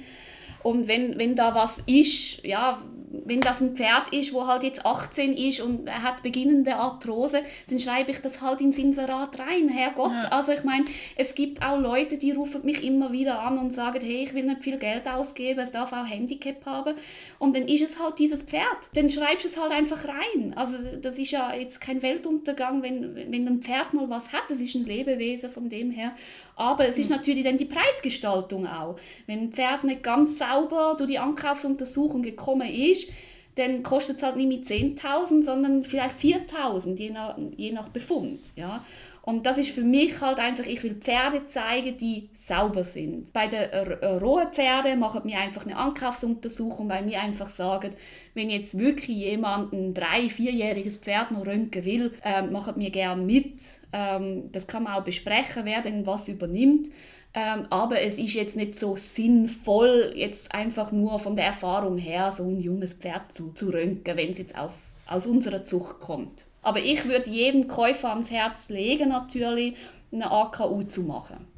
[0.63, 2.79] Und wenn, wenn da was ist, ja,
[3.25, 7.41] wenn das ein Pferd ist, wo halt jetzt 18 ist und er hat beginnende Arthrose,
[7.69, 9.67] dann schreibe ich das halt ins Inserat rein.
[9.69, 10.29] Herrgott, Ja.
[10.29, 13.99] also ich meine, es gibt auch Leute, die rufen mich immer wieder an und sagen,
[14.01, 16.95] hey, ich will nicht viel Geld ausgeben, es darf auch Handicap haben.
[17.39, 18.89] Und dann ist es halt dieses Pferd.
[18.93, 20.53] Dann schreibst du es halt einfach rein.
[20.55, 24.43] Also das ist ja jetzt kein Weltuntergang, wenn, wenn ein Pferd mal was hat.
[24.49, 26.13] Das ist ein Lebewesen von dem her.
[26.61, 28.95] Aber es ist natürlich dann die Preisgestaltung auch.
[29.25, 33.09] Wenn ein Pferd nicht ganz sauber durch die Ankaufsuntersuchung gekommen ist,
[33.55, 38.41] dann kostet es halt nicht mit 10.000, sondern vielleicht 4.000, je nach, je nach Befund.
[38.55, 38.85] Ja?
[39.23, 43.31] Und das ist für mich halt einfach, ich will Pferde zeigen, die sauber sind.
[43.33, 47.91] Bei den äh, rohen Pferden machen wir einfach eine Ankaufsuntersuchung, weil wir einfach sagen,
[48.33, 53.21] wenn jetzt wirklich jemand ein drei-, vierjähriges Pferd noch röntgen will, ähm, machen wir gerne
[53.21, 53.61] mit.
[53.93, 56.89] Ähm, das kann man auch besprechen, wer denn was übernimmt.
[57.33, 62.31] Ähm, aber es ist jetzt nicht so sinnvoll, jetzt einfach nur von der Erfahrung her
[62.31, 64.73] so ein junges Pferd zu, zu röntgen, wenn es jetzt auf,
[65.07, 66.45] aus unserer Zucht kommt.
[66.61, 69.75] Aber ich würde jedem Käufer ans Herz legen, natürlich
[70.11, 71.50] eine AKU zu machen.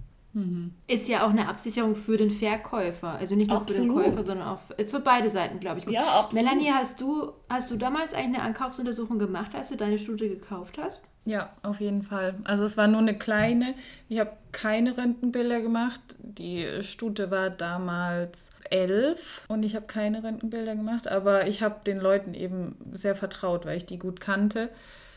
[0.87, 3.09] Ist ja auch eine Absicherung für den Verkäufer.
[3.09, 4.03] Also nicht nur für den Absolut.
[4.03, 5.85] Käufer, sondern auch für beide Seiten, glaube ich.
[5.85, 5.93] Gut.
[5.93, 6.43] Ja, absolut.
[6.45, 10.79] Melanie, hast du, hast du damals eigentlich eine Ankaufsuntersuchung gemacht, als du deine Studie gekauft
[10.81, 11.07] hast?
[11.25, 12.35] Ja, auf jeden Fall.
[12.45, 13.75] Also es war nur eine kleine.
[14.09, 16.01] Ich habe keine Röntgenbilder gemacht.
[16.17, 21.99] Die Stute war damals elf und ich habe keine Röntgenbilder gemacht, aber ich habe den
[21.99, 24.69] Leuten eben sehr vertraut, weil ich die gut kannte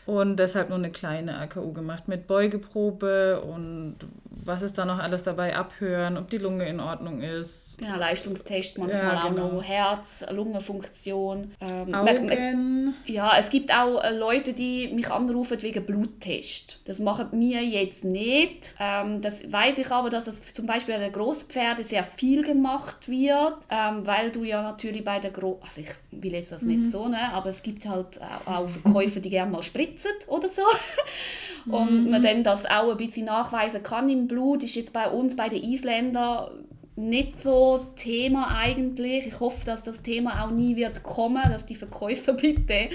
[0.07, 3.95] und deshalb nur eine kleine AKU gemacht mit Beugeprobe und
[4.43, 7.77] was ist da noch alles dabei abhören, ob die Lunge in Ordnung ist.
[7.77, 9.51] Genau, Leistungstest, manchmal Ja, auch genau.
[9.53, 11.51] noch Herz, Lungenfunktion.
[11.61, 12.93] Ähm, man- man- Augen.
[13.05, 16.79] Ja, es gibt auch äh, Leute, die mich anrufen wegen Bluttest.
[16.85, 18.73] Das machen wir jetzt nicht.
[18.79, 23.07] Ähm, das weiß ich aber, dass das zum Beispiel bei den Grosspferden sehr viel gemacht
[23.09, 26.85] wird, ähm, weil du ja natürlich bei der Gro also ich will jetzt das nicht
[26.89, 27.17] so, ne?
[27.33, 29.61] aber es gibt halt auch auch Verkäufer, die gerne mal
[29.97, 30.63] spritzen oder so.
[31.71, 35.35] Und man dann das auch ein bisschen nachweisen kann im Blut, ist jetzt bei uns,
[35.35, 36.63] bei den Isländern,
[36.95, 39.27] nicht so Thema eigentlich.
[39.27, 42.89] Ich hoffe, dass das Thema auch nie wird kommen, dass die Verkäufer bitte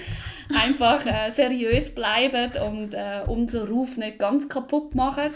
[0.54, 5.30] einfach äh, seriös bleiben und äh, unseren Ruf nicht ganz kaputt machen.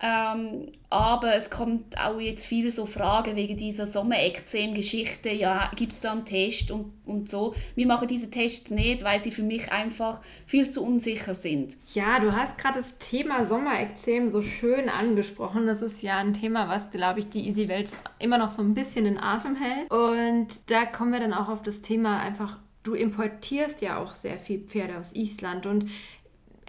[0.00, 5.30] Ähm, aber es kommt auch jetzt viele so Fragen wegen dieser Sommerekzem-Geschichte.
[5.30, 7.54] Ja, gibt es da einen Test und, und so.
[7.74, 11.76] Wir machen diese Tests nicht, weil sie für mich einfach viel zu unsicher sind.
[11.94, 15.66] Ja, du hast gerade das Thema Sommerekzem so schön angesprochen.
[15.66, 18.74] Das ist ja ein Thema, was, glaube ich, die Easy Welt immer noch so ein
[18.74, 19.90] bisschen in Atem hält.
[19.90, 24.38] Und da kommen wir dann auch auf das Thema einfach, du importierst ja auch sehr
[24.38, 25.86] viel Pferde aus Island und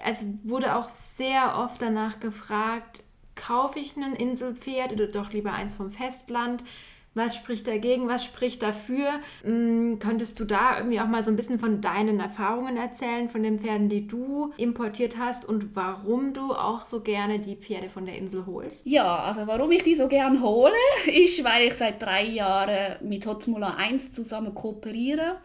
[0.03, 3.01] es wurde auch sehr oft danach gefragt,
[3.36, 6.63] kaufe ich ein Inselpferd oder doch lieber eins vom Festland?
[7.15, 8.10] Was spricht dagegen?
[8.10, 9.21] Was spricht dafür?
[9.43, 13.41] Hm, könntest du da irgendwie auch mal so ein bisschen von deinen Erfahrungen erzählen, von
[13.41, 18.06] den Pferden, die du importiert hast und warum du auch so gerne die Pferde von
[18.06, 18.86] der Insel holst?
[18.86, 20.74] Ja, also warum ich die so gern hole,
[21.08, 25.38] ist, weil ich seit drei Jahren mit Hotzmuller 1 zusammen kooperiere.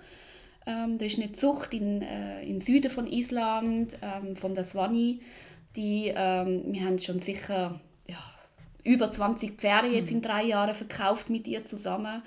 [0.67, 5.21] Ähm, das ist eine Zucht in, äh, im Süden von Island, ähm, von der Swanee
[5.77, 8.19] Die, ähm, wir haben schon sicher ja,
[8.85, 10.23] über 20 Pferde jetzt in mhm.
[10.23, 12.23] drei Jahren verkauft mit ihr zusammen.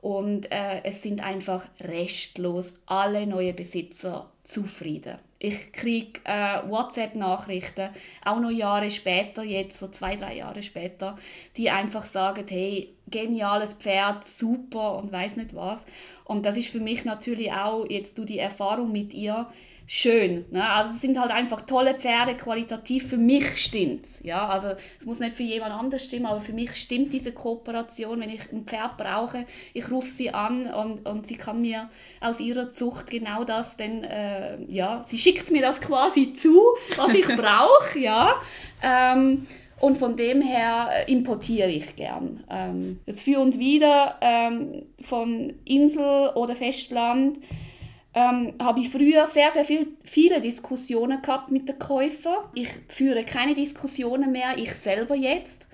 [0.00, 5.18] Und äh, es sind einfach restlos alle neue Besitzer zufrieden.
[5.38, 7.90] Ich kriege äh, WhatsApp-Nachrichten,
[8.24, 11.16] auch noch Jahre später, jetzt so zwei, drei Jahre später,
[11.56, 15.84] die einfach sagen, hey, geniales Pferd, super und weiß nicht was.
[16.24, 19.48] Und das ist für mich natürlich auch jetzt du die Erfahrung mit ihr
[19.92, 20.44] schön.
[20.52, 20.70] Ne?
[20.70, 24.68] Also es sind halt einfach tolle Pferde, qualitativ für mich stimmt ja Also
[25.00, 28.20] es muss nicht für jemand anders stimmen, aber für mich stimmt diese Kooperation.
[28.20, 32.38] Wenn ich ein Pferd brauche, ich rufe sie an und, und sie kann mir aus
[32.38, 36.62] ihrer Zucht genau das, denn äh, ja, sie schickt mir das quasi zu,
[36.96, 38.34] was ich brauche, ja.
[38.84, 39.48] Ähm,
[39.80, 42.44] und von dem her äh, importiere ich gern.
[42.50, 47.38] Ähm, das Für und Wider ähm, von Insel oder Festland
[48.12, 52.44] ähm, habe ich früher sehr, sehr viel, viele Diskussionen gehabt mit den Käufern.
[52.54, 55.66] Ich führe keine Diskussionen mehr, ich selber jetzt,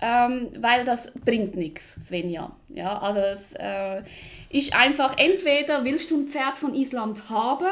[0.00, 2.56] ähm, weil das bringt nichts, Svenja.
[2.72, 4.02] Ja, also es äh,
[4.48, 7.66] ist einfach, entweder willst du ein Pferd von Island haben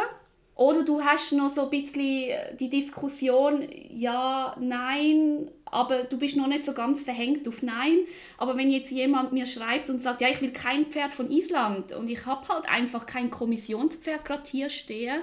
[0.57, 6.47] oder du hast noch so ein bisschen die Diskussion, ja, nein, aber du bist noch
[6.47, 8.01] nicht so ganz verhängt auf Nein.
[8.39, 11.93] Aber wenn jetzt jemand mir schreibt und sagt, ja, ich will kein Pferd von Island
[11.93, 15.21] und ich habe halt einfach kein Kommissionspferd gerade hier stehen,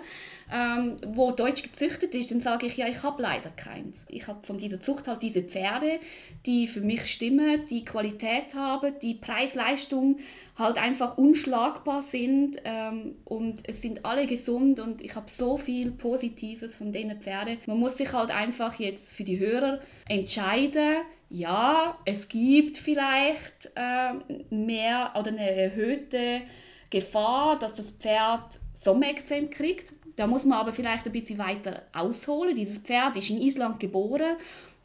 [0.53, 4.05] ähm, wo deutsch gezüchtet ist, dann sage ich, ja, ich habe leider keins.
[4.10, 5.99] Ich habe von dieser Zucht halt diese Pferde,
[6.45, 10.19] die für mich stimmen, die Qualität haben, die Preis-Leistung
[10.57, 15.91] halt einfach unschlagbar sind ähm, und es sind alle gesund und ich habe so viel
[15.91, 17.57] Positives von diesen Pferden.
[17.65, 20.97] Man muss sich halt einfach jetzt für die Hörer entscheiden,
[21.29, 24.13] ja, es gibt vielleicht äh,
[24.49, 26.41] mehr oder eine erhöhte
[26.89, 29.93] Gefahr, dass das Pferd Sommerekzem kriegt.
[30.17, 32.56] Da muss man aber vielleicht ein bisschen weiter ausholen.
[32.56, 34.36] Dieses Pferd ist in Island geboren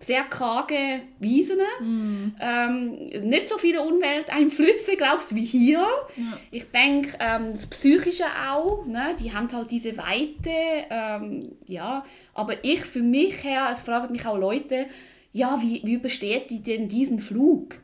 [0.02, 2.34] sehr karge Wiesen, mm.
[2.40, 5.78] ähm, nicht so viele Umwelteinflüsse, glaubst du, wie hier.
[5.78, 6.38] Ja.
[6.50, 9.14] Ich denke, ähm, das Psychische auch, ne?
[9.18, 10.50] die haben halt diese Weite,
[10.90, 14.86] ähm, ja, aber ich für mich her, es fragen mich auch Leute,
[15.32, 17.76] ja, wie, wie übersteht die denn diesen Flug?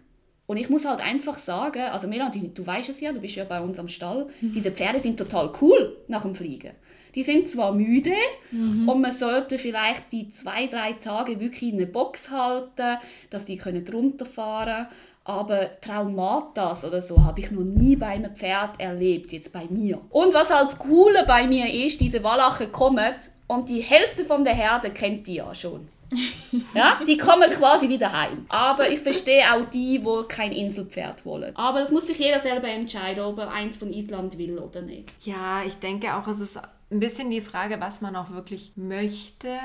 [0.47, 3.37] Und ich muss halt einfach sagen, also Melan, du, du weißt es ja, du bist
[3.37, 4.55] ja bei uns am Stall, mhm.
[4.55, 6.73] diese Pferde sind total cool nach dem Fliegen.
[7.15, 8.15] Die sind zwar müde
[8.51, 8.89] mhm.
[8.89, 12.99] und man sollte vielleicht die zwei, drei Tage wirklich in eine Box halten,
[13.31, 14.89] dass die können runterfahren können.
[15.29, 20.01] Aber Traumatas oder so habe ich noch nie bei einem Pferd erlebt, jetzt bei mir.
[20.09, 23.13] Und was halt das Coole bei mir ist, diese Wallachen kommen
[23.47, 25.89] und die Hälfte von der Herde kennt die ja schon.
[26.75, 28.47] ja, die kommen quasi wieder heim.
[28.49, 31.55] Aber ich verstehe auch die, wo kein Inselpferd wollen.
[31.55, 35.11] Aber das muss sich jeder selber entscheiden, ob er eins von Island will oder nicht.
[35.27, 36.59] Ja, ich denke auch, es ist
[36.91, 39.57] ein bisschen die Frage, was man auch wirklich möchte.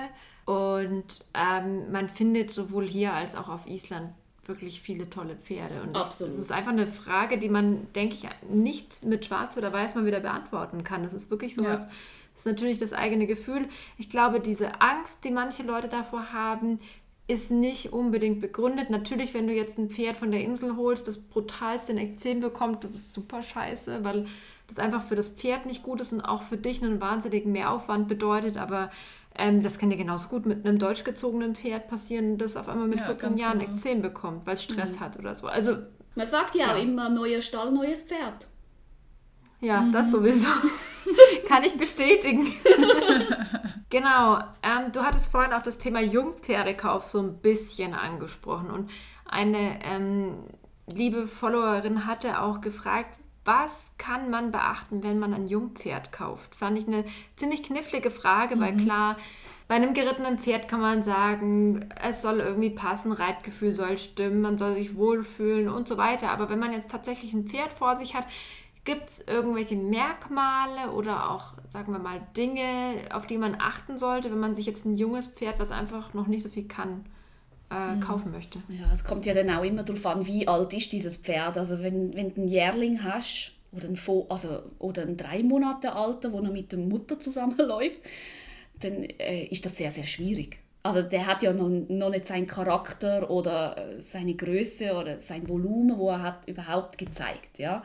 [0.46, 4.12] Und ähm, man findet sowohl hier als auch auf Island
[4.46, 5.82] wirklich viele tolle Pferde.
[5.82, 6.34] Und Absolut.
[6.34, 10.06] es ist einfach eine Frage, die man, denke ich, nicht mit Schwarz oder Weiß mal
[10.06, 11.04] wieder beantworten kann.
[11.04, 11.84] Das ist wirklich so was.
[11.84, 11.90] Ja
[12.34, 13.68] das ist natürlich das eigene Gefühl.
[13.98, 16.80] Ich glaube, diese Angst, die manche Leute davor haben,
[17.28, 18.90] ist nicht unbedingt begründet.
[18.90, 22.96] Natürlich, wenn du jetzt ein Pferd von der Insel holst, das brutalste Ekzem bekommt, das
[22.96, 24.28] ist super scheiße, weil
[24.68, 28.08] das einfach für das Pferd nicht gut ist und auch für dich einen wahnsinnigen Mehraufwand
[28.08, 28.58] bedeutet.
[28.58, 28.92] Aber
[29.36, 32.88] ähm, das kann dir genauso gut mit einem deutsch gezogenen Pferd passieren, das auf einmal
[32.88, 33.72] mit ja, 14 Jahren genau.
[33.72, 35.00] Ekzem bekommt, weil es Stress mhm.
[35.00, 35.48] hat oder so.
[35.48, 35.78] Also,
[36.16, 36.74] Man sagt ja, ja.
[36.76, 38.48] auch immer, neuer Stall, neues Pferd.
[39.62, 39.92] Ja, mhm.
[39.94, 40.50] das sowieso.
[41.48, 42.54] Kann ich bestätigen.
[43.89, 44.39] genau.
[44.62, 48.70] Ähm, du hattest vorhin auch das Thema Jungpferdekauf so ein bisschen angesprochen.
[48.70, 48.89] Und
[49.26, 50.46] eine ähm,
[50.88, 53.10] liebe Followerin hatte auch gefragt,
[53.46, 56.56] was kann man beachten, wenn man ein Jungpferd kauft?
[56.56, 57.04] Fand ich eine
[57.36, 58.62] ziemlich knifflige Frage, mhm.
[58.62, 59.18] weil klar,
[59.68, 64.58] bei einem gerittenen Pferd kann man sagen, es soll irgendwie passen, Reitgefühl soll stimmen, man
[64.58, 66.32] soll sich wohlfühlen und so weiter.
[66.32, 68.26] Aber wenn man jetzt tatsächlich ein Pferd vor sich hat,
[68.86, 74.30] Gibt es irgendwelche Merkmale oder auch, sagen wir mal, Dinge, auf die man achten sollte,
[74.30, 77.06] wenn man sich jetzt ein junges Pferd, was einfach noch nicht so viel kann,
[77.72, 78.02] äh, mhm.
[78.02, 78.60] kaufen möchte?
[78.67, 81.58] Ja, es kommt ja dann auch immer darauf an, wie alt ist dieses Pferd.
[81.58, 83.98] Also wenn, wenn du einen Jährling hast oder ein,
[84.30, 88.02] also, oder ein drei Monate alter, wo er mit der Mutter zusammenläuft,
[88.82, 90.60] dann äh, ist das sehr, sehr schwierig.
[90.84, 95.48] Also der hat ja noch, noch nicht seinen Charakter oder äh, seine Größe oder sein
[95.48, 97.58] Volumen, wo er hat, überhaupt gezeigt.
[97.58, 97.84] Ja?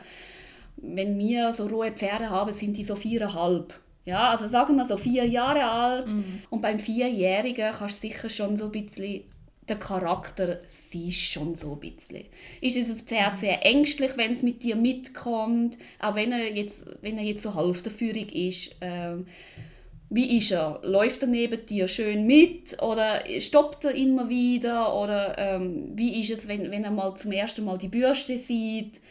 [0.81, 3.73] Wenn wir so rohe Pferde haben, sind die so viereinhalb.
[4.05, 6.07] Ja, also sagen wir so vier Jahre alt.
[6.07, 6.41] Mhm.
[6.49, 9.23] Und beim Vierjährigen kannst du sicher schon so ein bisschen
[9.69, 12.25] den Charakter siehst schon so ein bisschen.
[12.61, 13.37] Ist dieses Pferd mhm.
[13.37, 17.53] sehr ängstlich, wenn es mit dir mitkommt, auch wenn er jetzt, wenn er jetzt so
[17.53, 18.75] halb der Führung ist.
[18.81, 19.27] Ähm,
[20.09, 20.79] wie ist er?
[20.83, 24.95] Läuft er neben dir schön mit oder stoppt er immer wieder?
[24.95, 29.01] Oder ähm, wie ist es, wenn, wenn er mal zum ersten Mal die Bürste sieht?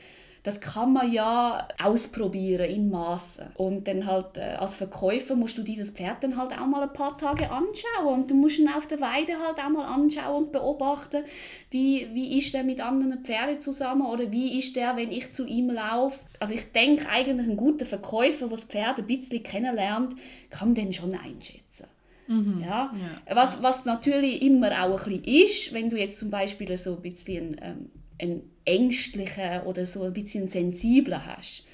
[0.43, 3.47] Das kann man ja ausprobieren in Maßen.
[3.57, 6.93] Und dann halt äh, als Verkäufer musst du dieses Pferd dann halt auch mal ein
[6.93, 10.53] paar Tage anschauen und du musst ihn auf der Weide halt auch mal anschauen und
[10.53, 11.25] beobachten,
[11.71, 15.47] wie, wie ist der mit anderen Pferden zusammen oder wie ist der, wenn ich zu
[15.47, 16.21] ihm laufe.
[16.41, 20.15] Also ich denke eigentlich ein guter Verkäufer, der das Pferd ein bisschen kennenlernt,
[20.51, 21.87] kann den schon einschätzen.
[22.29, 22.63] Mhm.
[22.63, 22.95] Ja?
[22.95, 23.37] ja?
[23.37, 27.03] Was, was natürlich immer auch ein bisschen ist, wenn du jetzt zum Beispiel so ein
[27.03, 31.65] bisschen ähm, ein ängstlichen oder so ein bisschen sensibler hast,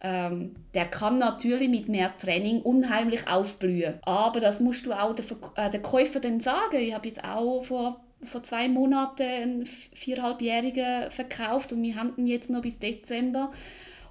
[0.00, 3.94] ähm, der kann natürlich mit mehr Training unheimlich aufblühen.
[4.02, 5.24] Aber das musst du auch den,
[5.56, 6.76] äh, Käufer dann sagen.
[6.76, 12.26] Ich habe jetzt auch vor, vor zwei Monaten einen viereinhalbjährigen verkauft und wir haben ihn
[12.26, 13.50] jetzt noch bis Dezember.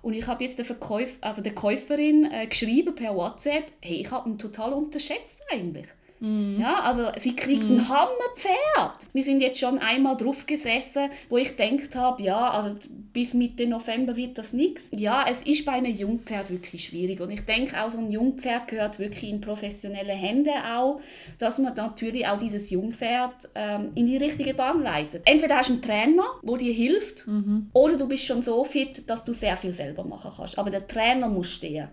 [0.02, 4.12] Und ich habe jetzt der, Verkäuf also der Käuferin äh, geschrieben per WhatsApp, hey, ich
[4.12, 5.88] habe ihn total unterschätzt eigentlich.
[6.20, 6.60] Mm.
[6.60, 7.74] Ja, also sie kriegt mm.
[7.74, 9.08] ein Hammerpferd.
[9.14, 12.76] Wir sind jetzt schon einmal drauf gesessen, wo ich gedacht habe, ja, also
[13.14, 14.90] bis Mitte November wird das nichts.
[14.92, 18.68] Ja, es ist bei einem Jungpferd wirklich schwierig und ich denke auch so ein Jungpferd
[18.68, 21.02] gehört wirklich in professionelle Hände auch,
[21.38, 25.24] dass man natürlich auch dieses Jungpferd ähm, in die richtige Bahn leitet.
[25.26, 27.70] Entweder hast du einen Trainer, wo dir hilft, mhm.
[27.74, 30.58] oder du bist schon so fit, dass du sehr viel selber machen kannst.
[30.58, 31.90] Aber der Trainer muss stehen.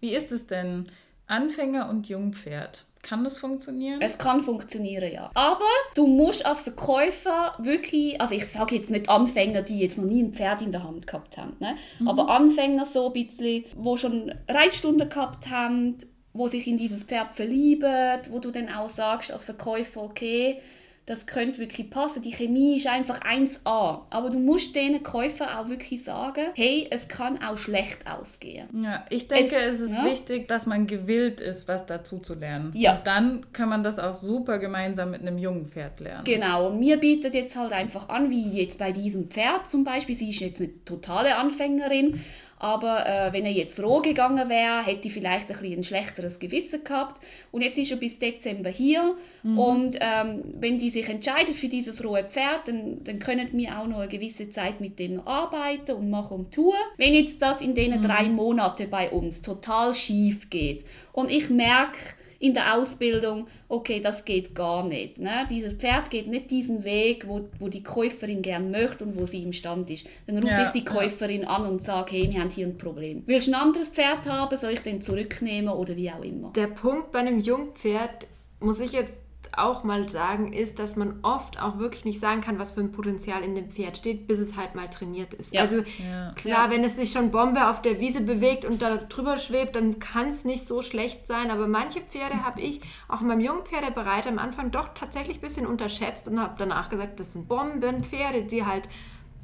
[0.00, 0.86] Wie ist es denn?
[1.26, 2.84] Anfänger und Jungpferd.
[3.04, 4.00] Kann das funktionieren?
[4.00, 5.30] Es kann funktionieren, ja.
[5.34, 10.06] Aber du musst als Verkäufer wirklich, also ich sage jetzt nicht Anfänger, die jetzt noch
[10.06, 11.76] nie ein Pferd in der Hand gehabt haben, ne?
[11.98, 12.08] Mhm.
[12.08, 15.98] aber Anfänger so ein bisschen, wo schon Reitstunden gehabt haben,
[16.32, 20.60] wo sich in dieses Pferd verlieben, wo du dann auch sagst als Verkäufer, okay,
[21.06, 22.22] das könnte wirklich passen.
[22.22, 24.06] Die Chemie ist einfach 1A.
[24.08, 28.68] Aber du musst den Käufer auch wirklich sagen, hey, es kann auch schlecht ausgehen.
[28.82, 30.04] Ja, ich denke, es, es ist ja?
[30.06, 32.72] wichtig, dass man gewillt ist, was dazu zu lernen.
[32.74, 32.96] Ja.
[32.96, 36.24] Und dann kann man das auch super gemeinsam mit einem jungen Pferd lernen.
[36.24, 36.68] Genau.
[36.68, 40.30] Und mir bietet jetzt halt einfach an, wie jetzt bei diesem Pferd zum Beispiel, sie
[40.30, 42.22] ist jetzt eine totale Anfängerin,
[42.64, 46.82] aber äh, wenn er jetzt roh gegangen wäre, hätte ich vielleicht ein, ein schlechteres Gewissen
[46.82, 47.22] gehabt.
[47.52, 49.16] Und jetzt ist er bis Dezember hier.
[49.42, 49.58] Mhm.
[49.58, 53.86] Und ähm, wenn die sich entscheiden für dieses rohe Pferd, dann, dann können wir auch
[53.86, 56.72] noch eine gewisse Zeit mit dem arbeiten und machen und tun.
[56.96, 58.04] Wenn jetzt das in diesen mhm.
[58.04, 61.98] drei Monaten bei uns total schief geht und ich merke,
[62.44, 65.18] in der Ausbildung, okay, das geht gar nicht.
[65.18, 65.46] Ne?
[65.48, 69.42] Dieses Pferd geht nicht diesen Weg, wo, wo die Käuferin gern möchte und wo sie
[69.42, 70.06] im Stand ist.
[70.26, 71.48] Dann rufe ja, ich die Käuferin ja.
[71.48, 73.22] an und sage, hey, wir haben hier ein Problem.
[73.24, 76.52] Willst du ein anderes Pferd haben, soll ich den zurücknehmen oder wie auch immer?
[76.52, 78.26] Der Punkt bei einem Jungpferd,
[78.60, 79.23] muss ich jetzt
[79.58, 82.92] auch mal sagen, ist, dass man oft auch wirklich nicht sagen kann, was für ein
[82.92, 85.54] Potenzial in dem Pferd steht, bis es halt mal trainiert ist.
[85.54, 85.62] Ja.
[85.62, 86.32] Also ja.
[86.32, 86.70] klar, ja.
[86.70, 90.28] wenn es sich schon Bombe auf der Wiese bewegt und da drüber schwebt, dann kann
[90.28, 91.50] es nicht so schlecht sein.
[91.50, 95.42] Aber manche Pferde habe ich auch in meinem jungen Pferdebereiter am Anfang doch tatsächlich ein
[95.42, 98.88] bisschen unterschätzt und habe danach gesagt, das sind Bombenpferde, die halt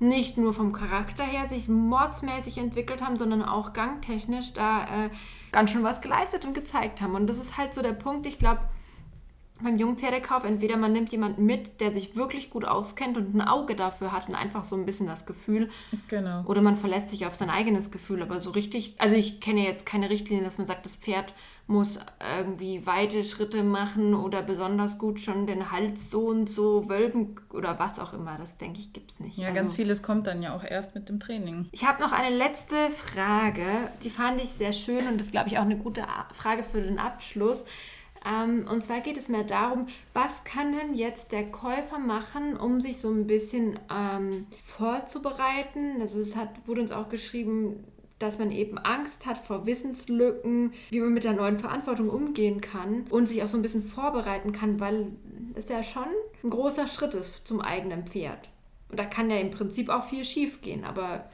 [0.01, 5.11] nicht nur vom Charakter her sich mordsmäßig entwickelt haben, sondern auch gangtechnisch da äh,
[5.53, 7.15] ganz schön was geleistet und gezeigt haben.
[7.15, 8.61] Und das ist halt so der Punkt, ich glaube,
[9.63, 13.75] beim Jungpferdekauf entweder man nimmt jemanden mit, der sich wirklich gut auskennt und ein Auge
[13.75, 15.71] dafür hat und einfach so ein bisschen das Gefühl.
[16.09, 16.45] Genau.
[16.47, 18.23] Oder man verlässt sich auf sein eigenes Gefühl.
[18.23, 21.35] Aber so richtig, also ich kenne jetzt keine Richtlinie, dass man sagt, das Pferd
[21.71, 22.01] muss
[22.37, 27.79] irgendwie weite Schritte machen oder besonders gut schon den Hals so und so wölben oder
[27.79, 28.37] was auch immer.
[28.39, 29.39] Das denke ich, gibt es nicht.
[29.39, 31.69] Ja, also, ganz vieles kommt dann ja auch erst mit dem Training.
[31.71, 33.65] Ich habe noch eine letzte Frage,
[34.03, 36.05] die fand ich sehr schön und das glaube ich auch eine gute
[36.35, 37.65] Frage für den Abschluss.
[38.25, 42.81] Ähm, und zwar geht es mehr darum, was kann denn jetzt der Käufer machen, um
[42.81, 46.01] sich so ein bisschen ähm, vorzubereiten.
[46.01, 47.85] Also es hat, wurde uns auch geschrieben,
[48.19, 53.07] dass man eben Angst hat vor Wissenslücken, wie man mit der neuen Verantwortung umgehen kann
[53.09, 55.13] und sich auch so ein bisschen vorbereiten kann, weil
[55.55, 56.07] es ja schon
[56.45, 58.49] ein großer Schritt ist zum eigenen Pferd.
[58.91, 61.31] Und da kann ja im Prinzip auch viel schief gehen, aber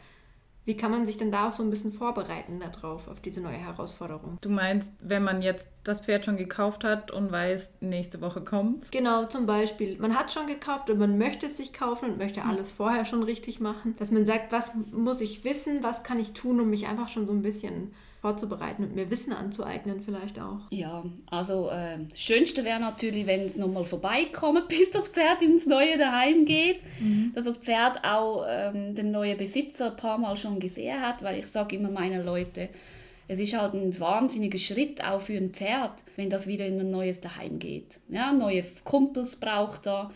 [0.66, 3.56] wie kann man sich denn da auch so ein bisschen vorbereiten darauf, auf diese neue
[3.56, 4.36] Herausforderung?
[4.40, 8.90] Du meinst, wenn man jetzt das Pferd schon gekauft hat und weiß, nächste Woche kommt?
[8.90, 12.44] Genau, zum Beispiel, man hat schon gekauft und man möchte es sich kaufen und möchte
[12.44, 13.94] alles vorher schon richtig machen.
[13.98, 17.28] Dass man sagt, was muss ich wissen, was kann ich tun, um mich einfach schon
[17.28, 17.92] so ein bisschen
[18.26, 20.58] vorzubereiten und mir Wissen anzueignen vielleicht auch.
[20.70, 25.64] Ja, also äh, das Schönste wäre natürlich, wenn es nochmal vorbeikommt, bis das Pferd ins
[25.64, 27.30] neue daheim geht, mhm.
[27.36, 31.38] dass das Pferd auch ähm, den neuen Besitzer ein paar Mal schon gesehen hat, weil
[31.38, 32.68] ich sage immer meinen Leuten,
[33.28, 36.90] es ist halt ein wahnsinniger Schritt auch für ein Pferd, wenn das wieder in ein
[36.90, 38.00] neues daheim geht.
[38.08, 40.10] Ja, neue Kumpels braucht er,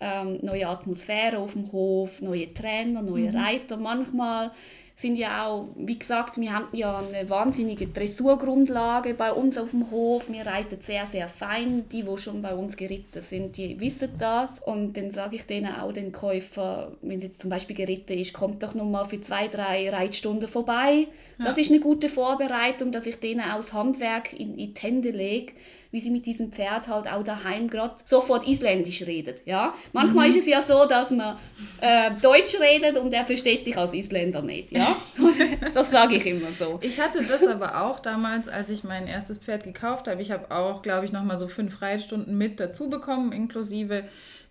[0.00, 3.36] ähm, neue Atmosphäre auf dem Hof, neue Trainer, neue mhm.
[3.36, 3.76] Reiter.
[3.76, 4.52] Manchmal
[4.98, 9.90] sind ja auch, wie gesagt, wir haben ja eine wahnsinnige Dressurgrundlage bei uns auf dem
[9.90, 10.30] Hof.
[10.30, 11.84] Wir reiten sehr, sehr fein.
[11.92, 14.58] Die, die schon bei uns geritten sind, die wissen das.
[14.58, 18.32] Und dann sage ich denen auch, den Käufer, wenn sie jetzt zum Beispiel geritten ist,
[18.32, 21.08] kommt doch noch mal für zwei, drei Reitstunden vorbei.
[21.38, 21.44] Ja.
[21.44, 25.52] Das ist eine gute Vorbereitung, dass ich denen aus Handwerk in, in die Hände lege
[25.90, 29.42] wie sie mit diesem Pferd halt auch daheim gerade sofort Isländisch redet.
[29.46, 29.74] Ja?
[29.92, 30.34] Manchmal mhm.
[30.34, 31.36] ist es ja so, dass man
[31.80, 34.72] äh, Deutsch redet und er versteht dich als Isländer nicht.
[34.72, 34.96] Ja?
[35.74, 36.78] das sage ich immer so.
[36.82, 40.20] Ich hatte das aber auch damals, als ich mein erstes Pferd gekauft habe.
[40.20, 44.04] Ich habe auch, glaube ich, noch mal so fünf Reitstunden mit dazu bekommen, inklusive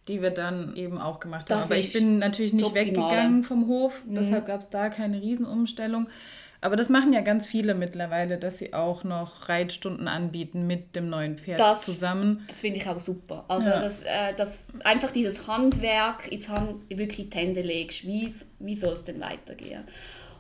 [0.08, 1.60] die wir dann eben auch gemacht haben.
[1.60, 4.16] Das aber ich bin natürlich nicht weggegangen vom Hof, mhm.
[4.16, 6.08] deshalb gab es da keine Riesenumstellung.
[6.66, 11.10] Aber das machen ja ganz viele mittlerweile, dass sie auch noch Reitstunden anbieten mit dem
[11.10, 12.44] neuen Pferd das, zusammen.
[12.48, 13.46] Das finde ich auch super.
[13.50, 13.80] Also, ja.
[13.80, 18.08] dass, äh, dass einfach dieses Handwerk ins Hand wirklich die Hände legst.
[18.08, 19.84] Wie, wie soll es denn weitergehen?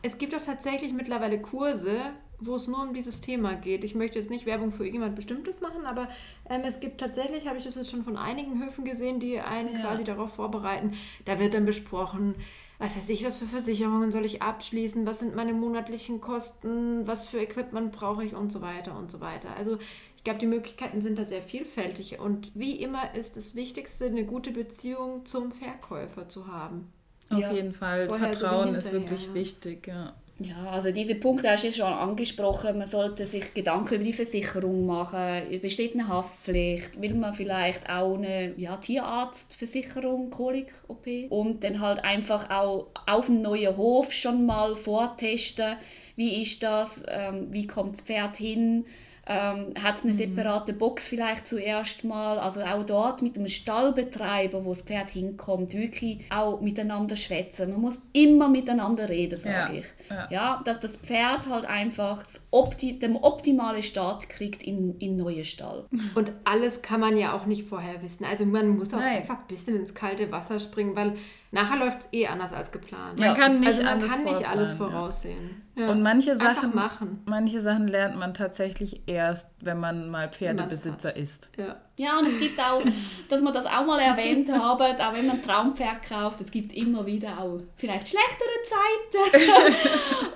[0.01, 1.95] Es gibt auch tatsächlich mittlerweile Kurse,
[2.39, 3.83] wo es nur um dieses Thema geht.
[3.83, 6.09] Ich möchte jetzt nicht Werbung für irgendjemand Bestimmtes machen, aber
[6.49, 9.73] ähm, es gibt tatsächlich, habe ich das jetzt schon von einigen Höfen gesehen, die einen
[9.73, 9.81] ja.
[9.81, 10.93] quasi darauf vorbereiten.
[11.25, 12.33] Da wird dann besprochen,
[12.77, 17.25] was weiß ich, was für Versicherungen soll ich abschließen, was sind meine monatlichen Kosten, was
[17.25, 19.55] für Equipment brauche ich und so weiter und so weiter.
[19.55, 19.77] Also
[20.17, 24.25] ich glaube, die Möglichkeiten sind da sehr vielfältig und wie immer ist das Wichtigste, eine
[24.25, 26.91] gute Beziehung zum Verkäufer zu haben.
[27.29, 27.51] Auf ja.
[27.51, 29.33] jeden Fall, Vorher Vertrauen ist wirklich ja.
[29.33, 30.13] wichtig, ja.
[30.37, 32.77] Ja, also diese Punkte hast du schon angesprochen.
[32.77, 35.43] Man sollte sich Gedanken über die Versicherung machen.
[35.61, 37.01] Besteht eine Haftpflicht?
[37.01, 41.07] Will man vielleicht auch eine ja, Tierarztversicherung, Kolik-OP?
[41.29, 45.77] Und dann halt einfach auch auf dem neuen Hof schon mal vortesten.
[46.17, 47.01] Wie ist das?
[47.07, 48.85] Ähm, wie kommt das Pferd hin?
[49.27, 50.17] Ähm, hat es eine mhm.
[50.17, 55.73] separate Box vielleicht zuerst mal, also auch dort mit dem Stallbetreiber, wo das Pferd hinkommt,
[55.73, 57.71] wirklich auch miteinander schwätzen.
[57.71, 59.79] Man muss immer miteinander reden, sage ja.
[59.79, 59.85] ich.
[60.09, 60.27] Ja.
[60.29, 60.61] ja.
[60.63, 65.85] dass das Pferd halt einfach Opti den optimalen Start kriegt in in neue Stall.
[66.15, 68.25] Und alles kann man ja auch nicht vorher wissen.
[68.25, 69.17] Also man muss auch Nein.
[69.17, 71.15] einfach ein bisschen ins kalte Wasser springen, weil
[71.51, 73.19] nachher läuft es eh anders als geplant.
[73.19, 75.64] Man kann nicht, also man alles, kann nicht alles voraussehen.
[75.77, 75.91] Ja.
[75.91, 77.19] Und manche Sachen, machen.
[77.25, 81.49] manche Sachen lernt man tatsächlich erst, wenn man mal Pferdebesitzer ist.
[81.57, 81.75] Ja.
[81.97, 82.81] ja, und es gibt auch,
[83.29, 87.05] dass wir das auch mal erwähnt haben, auch wenn man Traumpferd kauft, es gibt immer
[87.05, 89.75] wieder auch vielleicht schlechtere Zeiten.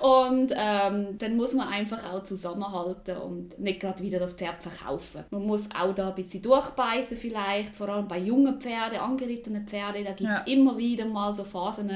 [0.00, 5.24] und ähm, dann muss man einfach auch zusammenhalten und nicht gerade wieder das Pferd verkaufen.
[5.30, 10.04] Man muss auch da ein bisschen durchbeißen vielleicht, vor allem bei jungen Pferden, angerittenen Pferden,
[10.04, 10.52] da gibt es ja.
[10.52, 11.90] immer wieder mal so Phasen,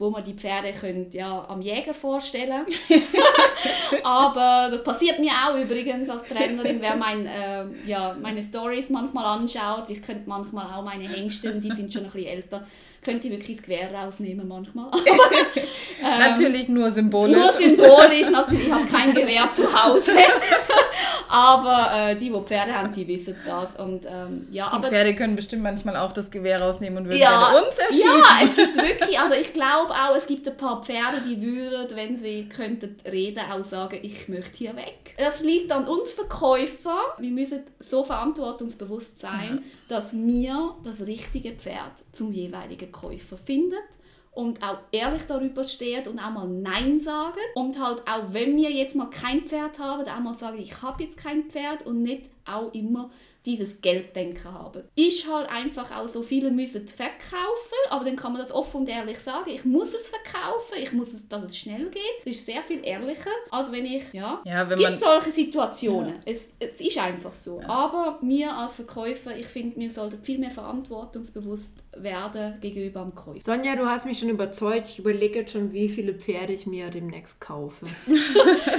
[0.00, 2.66] wo man die Pferde könnt, ja, am Jäger vorstellen
[4.02, 9.24] Aber das passiert mir auch übrigens als Trainerin, wer mein, äh, ja, meine Stories manchmal
[9.24, 9.90] anschaut.
[9.90, 12.66] Ich könnte manchmal auch meine Hengste, die sind schon ein bisschen älter,
[13.08, 14.90] könnte ich wirklich das Gewehr rausnehmen manchmal.
[16.02, 17.38] ähm, natürlich nur symbolisch.
[17.38, 20.12] Nur symbolisch, natürlich, ich habe kein Gewehr zu Hause.
[21.28, 23.76] aber äh, die, die Pferde haben, die wissen das.
[23.76, 27.18] Und, ähm, ja, die aber, Pferde können bestimmt manchmal auch das Gewehr rausnehmen und würden
[27.18, 28.06] ja, uns erschießen.
[28.06, 31.96] Ja, es gibt wirklich, also ich glaube auch, es gibt ein paar Pferde, die würden,
[31.96, 35.14] wenn sie könnten reden, auch sagen, ich möchte hier weg.
[35.16, 36.98] Das liegt an uns Verkäufer.
[37.18, 39.62] Wir müssen so verantwortungsbewusst sein, mhm.
[39.88, 43.88] dass wir das richtige Pferd zum jeweiligen Käufer findet
[44.32, 47.40] und auch ehrlich darüber steht und auch mal Nein sagen.
[47.54, 51.02] Und halt auch wenn wir jetzt mal kein Pferd haben, auch mal sagen, ich habe
[51.02, 53.10] jetzt kein Pferd und nicht auch immer
[53.48, 54.82] dieses Gelddenken haben.
[54.94, 58.88] Ist halt einfach auch so, viele müssen verkaufen, aber dann kann man das offen und
[58.90, 62.02] ehrlich sagen, ich muss es verkaufen, ich muss es, dass es schnell geht.
[62.26, 66.16] Das ist sehr viel ehrlicher, als wenn ich, ja, ja wenn es gibt solche Situationen.
[66.16, 66.20] Ja.
[66.26, 67.58] Es, es ist einfach so.
[67.60, 67.68] Ja.
[67.70, 73.40] Aber mir als Verkäufer, ich finde, wir sollten viel mehr verantwortungsbewusst werden gegenüber dem Käufer.
[73.40, 74.90] Sonja, du hast mich schon überzeugt.
[74.90, 77.86] Ich überlege jetzt schon, wie viele Pferde ich mir demnächst kaufe.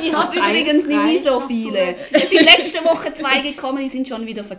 [0.04, 1.96] ich habe übrigens nicht so viele.
[1.96, 4.59] Es sind letzte Woche zwei gekommen, die sind schon wieder verkauft.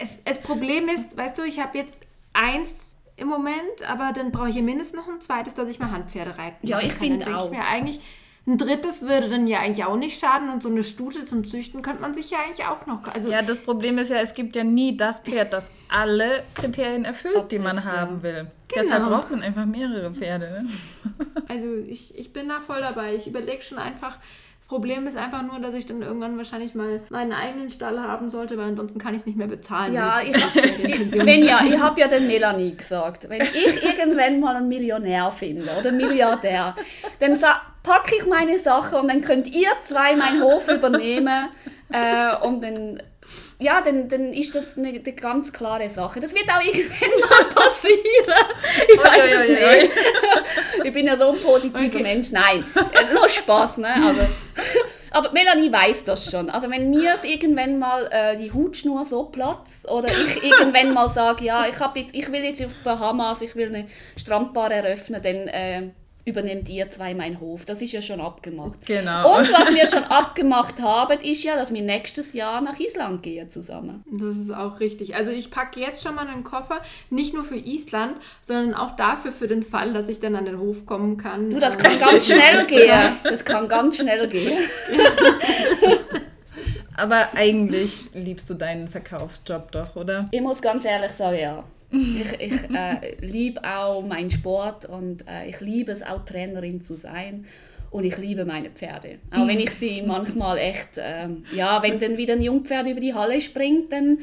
[0.00, 4.48] Es, das Problem ist, weißt du, ich habe jetzt eins im Moment, aber dann brauche
[4.48, 7.46] ich ja mindestens noch ein zweites, dass ich mal Handpferde reiten Ja, ich finde auch.
[7.46, 8.00] Ich mir eigentlich,
[8.46, 11.82] ein drittes würde dann ja eigentlich auch nicht schaden und so eine Stute zum Züchten
[11.82, 13.04] könnte man sich ja eigentlich auch noch.
[13.12, 17.04] Also ja, das Problem ist ja, es gibt ja nie das Pferd, das alle Kriterien
[17.04, 18.50] erfüllt, die man haben will.
[18.68, 18.82] Genau.
[18.82, 20.64] Deshalb braucht man einfach mehrere Pferde.
[20.64, 20.68] Ne?
[21.48, 23.14] Also ich, ich bin da voll dabei.
[23.14, 24.18] Ich überlege schon einfach,
[24.70, 28.56] Problem ist einfach nur, dass ich dann irgendwann wahrscheinlich mal meinen eigenen Stall haben sollte,
[28.56, 29.92] weil ansonsten kann ich es nicht mehr bezahlen.
[29.92, 30.36] Ja, ich
[31.12, 35.90] Svenja, ich habe ja den Melanie gesagt, wenn ich irgendwann mal einen Millionär finde oder
[35.90, 36.76] Milliardär,
[37.18, 37.36] dann
[37.82, 41.48] packe ich meine Sachen und dann könnt ihr zwei meinen Hof übernehmen
[41.92, 43.02] äh, und dann
[43.60, 46.18] ja, dann, dann ist das eine, eine, ganz klare Sache.
[46.18, 48.00] Das wird auch irgendwann mal passieren.
[48.88, 49.90] Ich weiß oi, oi, oi,
[50.84, 52.02] ich bin ja so ein positiver okay.
[52.02, 52.32] Mensch.
[52.32, 53.94] Nein, äh, nur Spaß, ne?
[53.94, 54.22] Also,
[55.10, 56.50] aber Melanie weiß das schon.
[56.50, 61.44] Also wenn mir irgendwann mal äh, die Hutschnur so platzt oder ich irgendwann mal sage,
[61.44, 63.86] ja, ich, jetzt, ich will jetzt auf Bahamas, ich will eine
[64.16, 65.90] Strandbar eröffnen, dann äh,
[66.24, 67.64] übernehmt ihr zwei meinen Hof.
[67.64, 68.86] Das ist ja schon abgemacht.
[68.86, 69.38] Genau.
[69.38, 73.50] Und was wir schon abgemacht haben, ist ja, dass wir nächstes Jahr nach Island gehen
[73.50, 74.04] zusammen.
[74.10, 75.14] Das ist auch richtig.
[75.14, 79.32] Also ich packe jetzt schon mal einen Koffer, nicht nur für Island, sondern auch dafür
[79.32, 81.50] für den Fall, dass ich dann an den Hof kommen kann.
[81.50, 83.16] Du, das kann ganz schnell gehen.
[83.24, 84.58] Das kann ganz schnell gehen.
[86.96, 90.28] Aber eigentlich liebst du deinen Verkaufsjob doch, oder?
[90.32, 91.64] Ich muss ganz ehrlich sagen, ja.
[91.92, 96.94] Ich, ich äh, liebe auch meinen Sport und äh, ich liebe es auch Trainerin zu
[96.94, 97.46] sein.
[97.90, 99.18] Und ich liebe meine Pferde.
[99.32, 103.14] Auch wenn ich sie manchmal echt, ähm, ja, wenn dann wieder ein Jungpferd über die
[103.14, 104.18] Halle springt, dann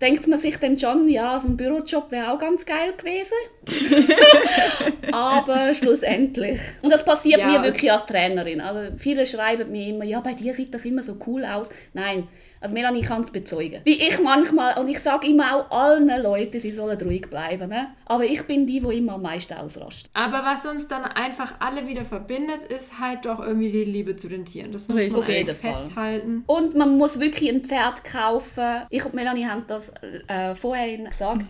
[0.00, 4.12] denkt man sich dann schon, ja, so ein Bürojob wäre auch ganz geil gewesen.
[5.12, 6.60] Aber schlussendlich.
[6.80, 7.48] Und das passiert ja.
[7.48, 8.60] mir wirklich als Trainerin.
[8.60, 11.68] Also viele schreiben mir immer, ja, bei dir sieht das immer so cool aus.
[11.94, 12.28] Nein,
[12.60, 13.80] also Melanie kann es bezeugen.
[13.84, 17.68] Wie ich manchmal, und ich sage immer auch allen Leuten, sie sollen ruhig bleiben.
[17.68, 17.88] Ne?
[18.06, 20.10] Aber ich bin die, die immer am meisten ausrastet.
[20.12, 24.28] Aber was uns dann einfach alle wieder verbindet, ist halt doch irgendwie die Liebe zu
[24.28, 24.72] den Tieren.
[24.72, 25.12] Das muss Richtig.
[25.12, 26.44] man auf jeden festhalten.
[26.46, 28.82] Und man muss wirklich ein Pferd kaufen.
[28.90, 29.92] Ich und Melanie haben das
[30.26, 31.44] äh, vorhin gesagt.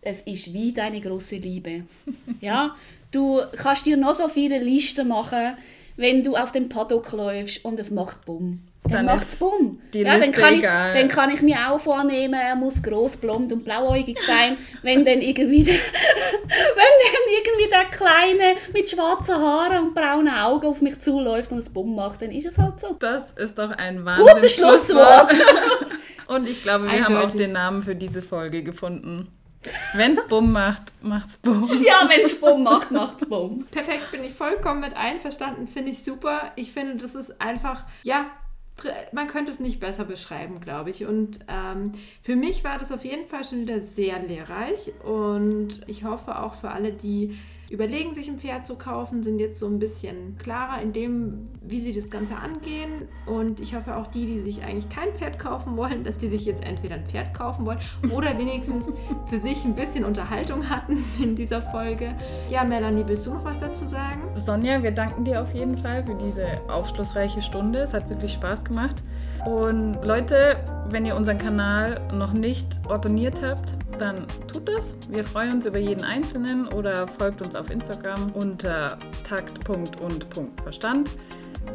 [0.00, 1.84] Es ist wie deine große Liebe.
[2.40, 2.74] ja,
[3.12, 5.56] du kannst dir noch so viele Listen machen,
[5.96, 9.80] wenn du auf dem Paddock läufst und es macht Bumm dann, dann macht es bumm.
[9.94, 13.64] Ja, dann, kann ich, dann kann ich mir auch vornehmen, er muss groß, blond und
[13.64, 14.56] blauäugig sein.
[14.82, 15.74] wenn dann irgendwie der,
[16.44, 21.58] wenn dann irgendwie der Kleine mit schwarzen Haaren und braunen Augen auf mich zuläuft und
[21.58, 22.96] es bumm macht, dann ist es halt so.
[22.98, 24.26] Das ist doch ein Wahnsinn.
[24.26, 25.34] Gutes Schlusswort.
[26.26, 27.16] und ich glaube, wir Eindeutig.
[27.16, 29.28] haben auch den Namen für diese Folge gefunden.
[29.94, 31.82] Wenn es Bumm macht, macht's Bumm.
[31.84, 33.66] Ja, wenn es Bumm macht, macht's Bumm.
[33.70, 36.52] Perfekt, bin ich vollkommen mit einverstanden, finde ich super.
[36.56, 38.26] Ich finde, das ist einfach, ja,
[39.12, 41.06] man könnte es nicht besser beschreiben, glaube ich.
[41.06, 44.92] Und ähm, für mich war das auf jeden Fall schon wieder sehr lehrreich.
[45.04, 47.36] Und ich hoffe auch für alle, die
[47.70, 51.80] überlegen, sich ein Pferd zu kaufen, sind jetzt so ein bisschen klarer in dem, wie
[51.80, 53.08] sie das Ganze angehen.
[53.26, 56.44] Und ich hoffe auch die, die sich eigentlich kein Pferd kaufen wollen, dass die sich
[56.46, 57.78] jetzt entweder ein Pferd kaufen wollen
[58.14, 58.92] oder wenigstens
[59.26, 62.14] für sich ein bisschen Unterhaltung hatten in dieser Folge.
[62.48, 64.22] Ja, Melanie, willst du noch was dazu sagen?
[64.36, 67.80] Sonja, wir danken dir auf jeden Fall für diese aufschlussreiche Stunde.
[67.80, 69.02] Es hat wirklich Spaß gemacht.
[69.46, 70.56] Und Leute,
[70.90, 74.94] wenn ihr unseren Kanal noch nicht abonniert habt, dann tut das.
[75.10, 81.10] Wir freuen uns über jeden Einzelnen oder folgt uns auf Instagram unter takt.und.verstand.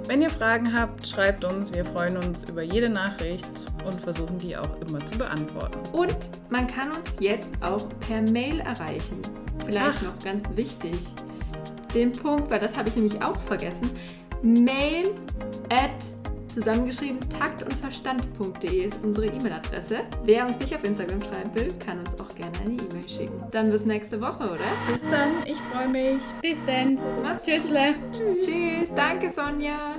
[0.07, 1.73] Wenn ihr Fragen habt, schreibt uns.
[1.73, 3.47] Wir freuen uns über jede Nachricht
[3.85, 5.79] und versuchen die auch immer zu beantworten.
[5.93, 6.17] Und
[6.49, 9.21] man kann uns jetzt auch per Mail erreichen.
[9.65, 10.03] Vielleicht Ach.
[10.03, 10.95] noch ganz wichtig.
[11.93, 13.91] Den Punkt, weil das habe ich nämlich auch vergessen.
[14.41, 15.11] Mail
[15.69, 15.91] at
[16.53, 20.01] Zusammengeschrieben takt und verstand.de ist unsere E-Mail-Adresse.
[20.23, 23.43] Wer uns nicht auf Instagram schreiben will, kann uns auch gerne eine E-Mail schicken.
[23.51, 24.91] Dann bis nächste Woche, oder?
[24.91, 26.21] Bis dann, ich freue mich.
[26.41, 26.99] Bis dann.
[27.23, 27.95] Macht's Tschüssle.
[28.11, 28.45] Tschüss.
[28.45, 28.91] Tschüss.
[28.95, 29.95] Danke, Sonja.